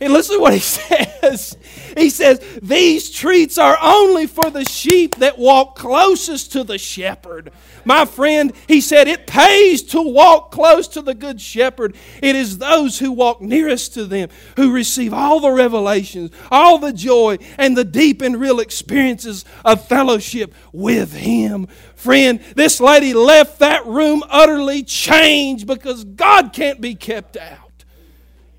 And 0.00 0.12
listen 0.12 0.36
to 0.36 0.42
what 0.42 0.52
he 0.52 0.58
says. 0.60 1.56
He 1.96 2.10
says, 2.10 2.40
These 2.62 3.10
treats 3.10 3.58
are 3.58 3.78
only 3.80 4.26
for 4.26 4.50
the 4.50 4.64
sheep 4.64 5.16
that 5.16 5.38
walk 5.38 5.76
closest 5.76 6.52
to 6.52 6.64
the 6.64 6.78
shepherd. 6.78 7.52
My 7.84 8.04
friend, 8.04 8.52
he 8.66 8.80
said, 8.80 9.08
it 9.08 9.26
pays 9.26 9.82
to 9.84 10.00
walk 10.00 10.50
close 10.50 10.88
to 10.88 11.02
the 11.02 11.14
good 11.14 11.40
shepherd. 11.40 11.94
It 12.22 12.34
is 12.34 12.58
those 12.58 12.98
who 12.98 13.12
walk 13.12 13.40
nearest 13.40 13.94
to 13.94 14.06
them 14.06 14.30
who 14.56 14.72
receive 14.72 15.12
all 15.12 15.40
the 15.40 15.50
revelations, 15.50 16.30
all 16.50 16.78
the 16.78 16.92
joy, 16.92 17.38
and 17.58 17.76
the 17.76 17.84
deep 17.84 18.22
and 18.22 18.40
real 18.40 18.60
experiences 18.60 19.44
of 19.64 19.86
fellowship 19.86 20.54
with 20.72 21.12
him. 21.12 21.66
Friend, 21.94 22.40
this 22.56 22.80
lady 22.80 23.12
left 23.12 23.58
that 23.58 23.86
room 23.86 24.22
utterly 24.28 24.82
changed 24.82 25.66
because 25.66 26.04
God 26.04 26.52
can't 26.52 26.80
be 26.80 26.94
kept 26.94 27.36
out. 27.36 27.84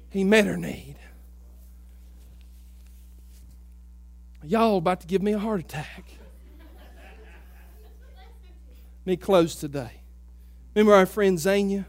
He 0.09 0.23
met 0.23 0.45
her 0.45 0.57
need. 0.57 0.95
Y'all 4.47 4.77
about 4.77 5.01
to 5.01 5.07
give 5.07 5.21
me 5.21 5.33
a 5.33 5.39
heart 5.39 5.59
attack. 5.59 6.05
me 9.05 9.17
close 9.17 9.55
today. 9.55 10.01
Remember 10.73 10.93
our 10.93 11.05
friend 11.05 11.39
Xenia? 11.39 11.85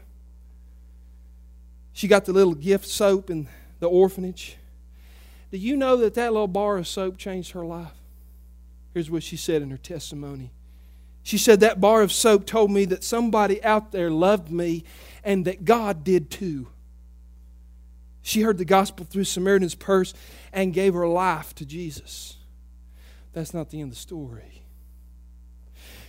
She 1.93 2.07
got 2.07 2.25
the 2.25 2.33
little 2.33 2.55
gift 2.55 2.85
soap 2.85 3.29
in 3.29 3.47
the 3.79 3.87
orphanage. 3.87 4.57
Do 5.51 5.57
you 5.57 5.77
know 5.77 5.97
that 5.97 6.13
that 6.15 6.31
little 6.31 6.47
bar 6.47 6.77
of 6.77 6.87
soap 6.87 7.17
changed 7.17 7.51
her 7.51 7.65
life? 7.65 7.91
Here's 8.93 9.09
what 9.09 9.23
she 9.23 9.37
said 9.37 9.61
in 9.61 9.69
her 9.69 9.77
testimony. 9.77 10.51
She 11.23 11.37
said, 11.37 11.59
That 11.59 11.81
bar 11.81 12.01
of 12.01 12.11
soap 12.11 12.45
told 12.45 12.71
me 12.71 12.85
that 12.85 13.03
somebody 13.03 13.63
out 13.63 13.91
there 13.91 14.09
loved 14.09 14.51
me 14.51 14.83
and 15.23 15.45
that 15.45 15.65
God 15.65 16.03
did 16.03 16.31
too. 16.31 16.67
She 18.21 18.41
heard 18.41 18.57
the 18.57 18.65
gospel 18.65 19.05
through 19.05 19.25
Samaritan's 19.25 19.75
purse 19.75 20.13
and 20.51 20.73
gave 20.73 20.93
her 20.93 21.07
life 21.07 21.53
to 21.55 21.65
Jesus. 21.65 22.36
That's 23.37 23.53
not 23.53 23.69
the 23.69 23.81
end 23.81 23.91
of 23.91 23.95
the 23.95 24.01
story. 24.01 24.63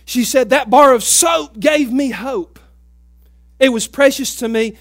She 0.03 0.23
said, 0.23 0.49
That 0.49 0.71
bar 0.71 0.95
of 0.95 1.03
soap 1.03 1.59
gave 1.59 1.93
me 1.93 2.09
hope. 2.09 2.59
It 3.59 3.69
was 3.69 3.85
precious 3.85 4.35
to 4.37 4.49
me. 4.49 4.75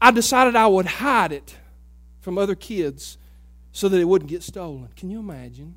I 0.00 0.10
decided 0.10 0.56
I 0.56 0.66
would 0.66 0.86
hide 0.86 1.30
it 1.30 1.54
from 2.20 2.36
other 2.36 2.56
kids 2.56 3.16
so 3.70 3.88
that 3.88 4.00
it 4.00 4.08
wouldn't 4.08 4.28
get 4.28 4.42
stolen. 4.42 4.88
Can 4.96 5.08
you 5.08 5.20
imagine? 5.20 5.76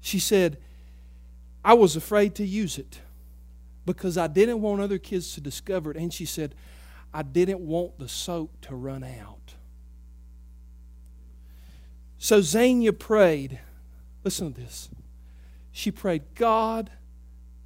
She 0.00 0.18
said, 0.18 0.58
I 1.64 1.74
was 1.74 1.94
afraid 1.94 2.34
to 2.34 2.44
use 2.44 2.76
it 2.76 2.98
because 3.86 4.18
I 4.18 4.26
didn't 4.26 4.60
want 4.60 4.80
other 4.80 4.98
kids 4.98 5.34
to 5.34 5.40
discover 5.40 5.92
it. 5.92 5.96
And 5.96 6.12
she 6.12 6.24
said, 6.24 6.52
I 7.12 7.22
didn't 7.22 7.60
want 7.60 8.00
the 8.00 8.08
soap 8.08 8.50
to 8.62 8.74
run 8.74 9.04
out. 9.04 9.54
So 12.18 12.40
Xenia 12.40 12.92
prayed. 12.92 13.60
Listen 14.24 14.52
to 14.52 14.60
this. 14.60 14.88
She 15.70 15.90
prayed, 15.90 16.22
God, 16.34 16.90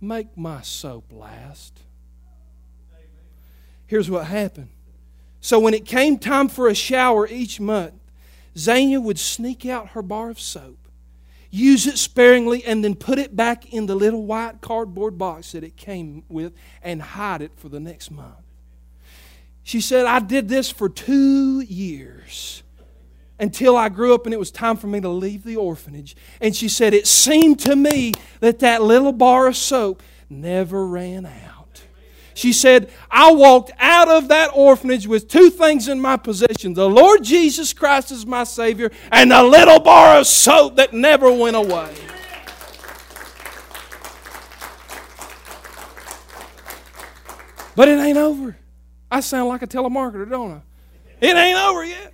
make 0.00 0.36
my 0.36 0.60
soap 0.60 1.12
last. 1.12 1.80
Here's 3.86 4.10
what 4.10 4.26
happened. 4.26 4.68
So 5.40 5.58
when 5.58 5.72
it 5.72 5.86
came 5.86 6.18
time 6.18 6.48
for 6.48 6.68
a 6.68 6.74
shower 6.74 7.26
each 7.26 7.60
month, 7.60 7.94
Xenia 8.56 9.00
would 9.00 9.18
sneak 9.18 9.64
out 9.64 9.90
her 9.90 10.02
bar 10.02 10.30
of 10.30 10.40
soap 10.40 10.88
use 11.50 11.86
it 11.86 11.98
sparingly, 11.98 12.64
and 12.64 12.84
then 12.84 12.94
put 12.94 13.18
it 13.18 13.34
back 13.34 13.72
in 13.72 13.86
the 13.86 13.94
little 13.94 14.24
white 14.24 14.60
cardboard 14.60 15.16
box 15.16 15.52
that 15.52 15.64
it 15.64 15.76
came 15.76 16.22
with 16.28 16.52
and 16.82 17.00
hide 17.00 17.42
it 17.42 17.52
for 17.56 17.68
the 17.68 17.80
next 17.80 18.10
month. 18.10 18.36
She 19.62 19.80
said, 19.80 20.06
I 20.06 20.18
did 20.18 20.48
this 20.48 20.70
for 20.70 20.88
two 20.88 21.60
years 21.60 22.62
until 23.38 23.76
I 23.76 23.88
grew 23.88 24.14
up 24.14 24.24
and 24.24 24.34
it 24.34 24.38
was 24.38 24.50
time 24.50 24.76
for 24.76 24.86
me 24.86 25.00
to 25.00 25.08
leave 25.08 25.44
the 25.44 25.56
orphanage. 25.56 26.16
And 26.40 26.54
she 26.54 26.68
said, 26.68 26.94
It 26.94 27.06
seemed 27.06 27.60
to 27.60 27.76
me 27.76 28.12
that 28.40 28.58
that 28.60 28.82
little 28.82 29.12
bar 29.12 29.46
of 29.48 29.56
soap 29.56 30.02
never 30.28 30.86
ran 30.86 31.26
out. 31.26 31.82
She 32.34 32.52
said, 32.52 32.90
I 33.10 33.32
walked 33.32 33.72
out 33.80 34.08
of 34.08 34.28
that 34.28 34.50
orphanage 34.54 35.08
with 35.08 35.26
two 35.26 35.50
things 35.50 35.88
in 35.88 36.00
my 36.00 36.16
possession 36.16 36.72
the 36.72 36.88
Lord 36.88 37.24
Jesus 37.24 37.72
Christ 37.72 38.12
as 38.12 38.24
my 38.24 38.44
Savior, 38.44 38.92
and 39.10 39.32
a 39.32 39.42
little 39.42 39.80
bar 39.80 40.18
of 40.18 40.26
soap 40.26 40.76
that 40.76 40.92
never 40.92 41.32
went 41.32 41.56
away. 41.56 41.94
But 47.74 47.88
it 47.88 47.98
ain't 47.98 48.18
over. 48.18 48.56
I 49.10 49.20
sound 49.20 49.48
like 49.48 49.62
a 49.62 49.66
telemarketer, 49.66 50.28
don't 50.28 50.52
I? 50.52 50.60
It 51.20 51.36
ain't 51.36 51.58
over 51.58 51.84
yet. 51.84 52.12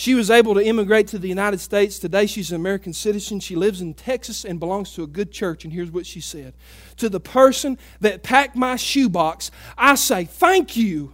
She 0.00 0.14
was 0.14 0.30
able 0.30 0.54
to 0.54 0.64
immigrate 0.64 1.08
to 1.08 1.18
the 1.18 1.28
United 1.28 1.60
States. 1.60 1.98
Today, 1.98 2.24
she's 2.24 2.48
an 2.52 2.56
American 2.56 2.94
citizen. 2.94 3.38
She 3.38 3.54
lives 3.54 3.82
in 3.82 3.92
Texas 3.92 4.46
and 4.46 4.58
belongs 4.58 4.94
to 4.94 5.02
a 5.02 5.06
good 5.06 5.30
church. 5.30 5.62
And 5.62 5.74
here's 5.74 5.90
what 5.90 6.06
she 6.06 6.22
said 6.22 6.54
To 6.96 7.10
the 7.10 7.20
person 7.20 7.76
that 8.00 8.22
packed 8.22 8.56
my 8.56 8.76
shoebox, 8.76 9.50
I 9.76 9.96
say, 9.96 10.24
Thank 10.24 10.74
you. 10.74 11.12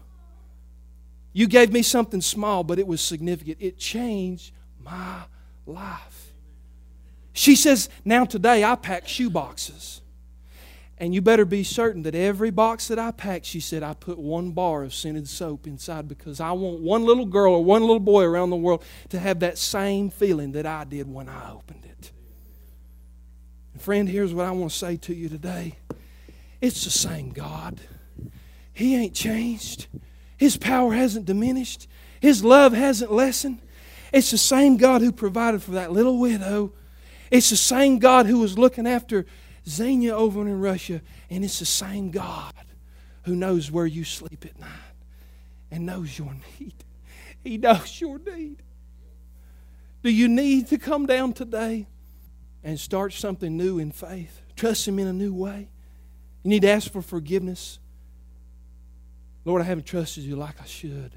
You 1.33 1.49
gave 1.49 1.73
me 1.73 1.83
something 1.83 2.21
small, 2.21 2.63
but 2.63 2.79
it 2.79 2.87
was 2.87 3.01
significant. 3.01 3.57
It 3.59 3.77
changed 3.77 4.53
my 4.81 5.23
life. 5.67 6.33
She 7.33 7.57
says, 7.57 7.89
Now 8.05 8.25
today, 8.25 8.63
I 8.63 8.77
pack 8.77 9.07
shoeboxes. 9.07 10.01
And 10.99 11.15
you 11.15 11.21
better 11.21 11.45
be 11.45 11.63
certain 11.63 12.03
that 12.05 12.15
every 12.15 12.51
box 12.51 12.89
that 12.89 12.99
I 12.99 13.11
pack, 13.11 13.45
she 13.45 13.61
said, 13.61 13.83
I 13.83 13.93
put 13.93 14.19
one 14.19 14.53
bar 14.53 14.83
of 14.83 14.95
scented 14.95 15.29
soap 15.29 15.67
inside 15.67 16.09
because 16.09 16.41
I 16.41 16.53
want 16.53 16.81
one 16.81 17.05
little 17.05 17.27
girl 17.27 17.55
or 17.55 17.65
one 17.65 17.83
little 17.83 18.01
boy 18.01 18.25
around 18.25 18.49
the 18.49 18.57
world 18.57 18.83
to 19.11 19.19
have 19.19 19.41
that 19.41 19.59
same 19.59 20.09
feeling 20.09 20.53
that 20.53 20.65
I 20.65 20.85
did 20.85 21.13
when 21.13 21.29
I 21.29 21.53
opened 21.53 21.85
it. 21.85 22.13
And 23.75 23.83
friend, 23.83 24.09
here's 24.09 24.33
what 24.33 24.47
I 24.47 24.53
want 24.53 24.73
to 24.73 24.77
say 24.79 24.97
to 24.97 25.15
you 25.15 25.29
today 25.29 25.77
it's 26.63 26.85
the 26.85 26.91
same 26.91 27.31
God. 27.31 27.79
He 28.73 28.97
ain't 28.97 29.15
changed, 29.15 29.89
His 30.37 30.57
power 30.57 30.95
hasn't 30.95 31.27
diminished, 31.27 31.89
His 32.21 32.43
love 32.43 32.73
hasn't 32.73 33.13
lessened. 33.13 33.61
It's 34.13 34.31
the 34.31 34.39
same 34.39 34.79
God 34.79 35.03
who 35.03 35.13
provided 35.13 35.63
for 35.63 35.73
that 35.73 35.93
little 35.93 36.19
widow. 36.19 36.73
It's 37.31 37.51
the 37.51 37.57
same 37.57 37.99
God 37.99 38.27
who 38.27 38.39
was 38.39 38.57
looking 38.57 38.87
after 38.87 39.27
Xenia 39.69 40.15
over 40.15 40.41
in 40.43 40.61
Russia, 40.61 41.03
and 41.29 41.45
it's 41.45 41.59
the 41.59 41.65
same 41.65 42.11
God 42.11 42.53
who 43.25 43.35
knows 43.35 43.71
where 43.71 43.87
you 43.87 44.05
sleep 44.05 44.45
at 44.45 44.59
night 44.59 44.71
and 45.71 45.85
knows 45.87 46.19
your 46.19 46.33
need. 46.61 46.75
He 47.43 47.59
knows 47.59 48.01
your 48.01 48.19
need. 48.19 48.63
Do 50.03 50.11
you 50.11 50.29
need 50.29 50.69
to 50.69 50.79
come 50.79 51.07
down 51.07 51.33
today 51.33 51.87
and 52.63 52.79
start 52.79 53.13
something 53.13 53.57
new 53.57 53.79
in 53.79 53.91
faith? 53.91 54.41
Trust 54.55 54.87
Him 54.87 54.99
in 54.99 55.09
a 55.09 55.13
new 55.13 55.35
way. 55.35 55.69
You 56.43 56.51
need 56.51 56.63
to 56.63 56.69
ask 56.69 56.91
for 56.91 57.03
forgiveness. 57.03 57.81
Lord, 59.45 59.63
I 59.63 59.65
haven't 59.65 59.87
trusted 59.87 60.25
you 60.25 60.37
like 60.37 60.61
I 60.61 60.65
should. 60.65 61.13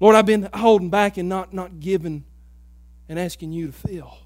Lord, 0.00 0.14
I've 0.14 0.26
been 0.26 0.48
holding 0.52 0.90
back 0.90 1.16
and 1.16 1.28
not, 1.28 1.52
not 1.52 1.80
giving 1.80 2.24
and 3.08 3.18
asking 3.18 3.52
you 3.52 3.68
to 3.68 3.72
fill. 3.72 4.18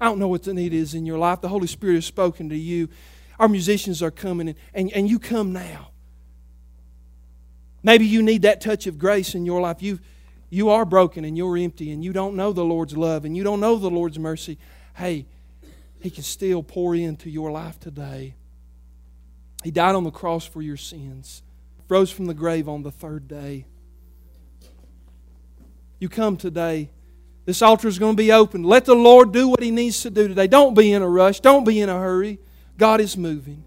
I 0.00 0.04
don't 0.04 0.18
know 0.18 0.28
what 0.28 0.44
the 0.44 0.54
need 0.54 0.72
is 0.72 0.94
in 0.94 1.06
your 1.06 1.18
life. 1.18 1.40
The 1.40 1.48
Holy 1.48 1.66
Spirit 1.66 1.96
has 1.96 2.06
spoken 2.06 2.48
to 2.50 2.56
you. 2.56 2.88
Our 3.38 3.48
musicians 3.48 4.02
are 4.02 4.10
coming, 4.10 4.48
and, 4.48 4.58
and, 4.74 4.92
and 4.92 5.08
you 5.08 5.18
come 5.18 5.52
now. 5.52 5.90
Maybe 7.82 8.06
you 8.06 8.22
need 8.22 8.42
that 8.42 8.60
touch 8.60 8.86
of 8.86 8.98
grace 8.98 9.34
in 9.34 9.46
your 9.46 9.60
life. 9.60 9.82
You, 9.82 10.00
you 10.50 10.70
are 10.70 10.84
broken 10.84 11.24
and 11.24 11.36
you're 11.36 11.56
empty, 11.56 11.92
and 11.92 12.02
you 12.02 12.12
don't 12.12 12.36
know 12.36 12.52
the 12.52 12.64
Lord's 12.64 12.96
love, 12.96 13.24
and 13.24 13.36
you 13.36 13.44
don't 13.44 13.60
know 13.60 13.76
the 13.76 13.90
Lord's 13.90 14.18
mercy. 14.18 14.58
Hey, 14.94 15.26
He 16.00 16.10
can 16.10 16.24
still 16.24 16.62
pour 16.62 16.94
into 16.94 17.30
your 17.30 17.50
life 17.50 17.78
today. 17.78 18.34
He 19.64 19.70
died 19.70 19.94
on 19.94 20.04
the 20.04 20.10
cross 20.10 20.46
for 20.46 20.62
your 20.62 20.76
sins, 20.76 21.42
rose 21.88 22.10
from 22.10 22.26
the 22.26 22.34
grave 22.34 22.68
on 22.68 22.82
the 22.82 22.92
third 22.92 23.26
day. 23.26 23.64
You 25.98 26.08
come 26.08 26.36
today 26.36 26.90
this 27.48 27.62
altar 27.62 27.88
is 27.88 27.98
going 27.98 28.14
to 28.14 28.22
be 28.22 28.30
open. 28.30 28.62
Let 28.62 28.84
the 28.84 28.94
Lord 28.94 29.32
do 29.32 29.48
what 29.48 29.62
He 29.62 29.70
needs 29.70 30.02
to 30.02 30.10
do 30.10 30.28
today. 30.28 30.46
Don't 30.46 30.74
be 30.74 30.92
in 30.92 31.00
a 31.00 31.08
rush. 31.08 31.40
Don't 31.40 31.64
be 31.64 31.80
in 31.80 31.88
a 31.88 31.98
hurry. 31.98 32.38
God 32.76 33.00
is 33.00 33.16
moving. 33.16 33.64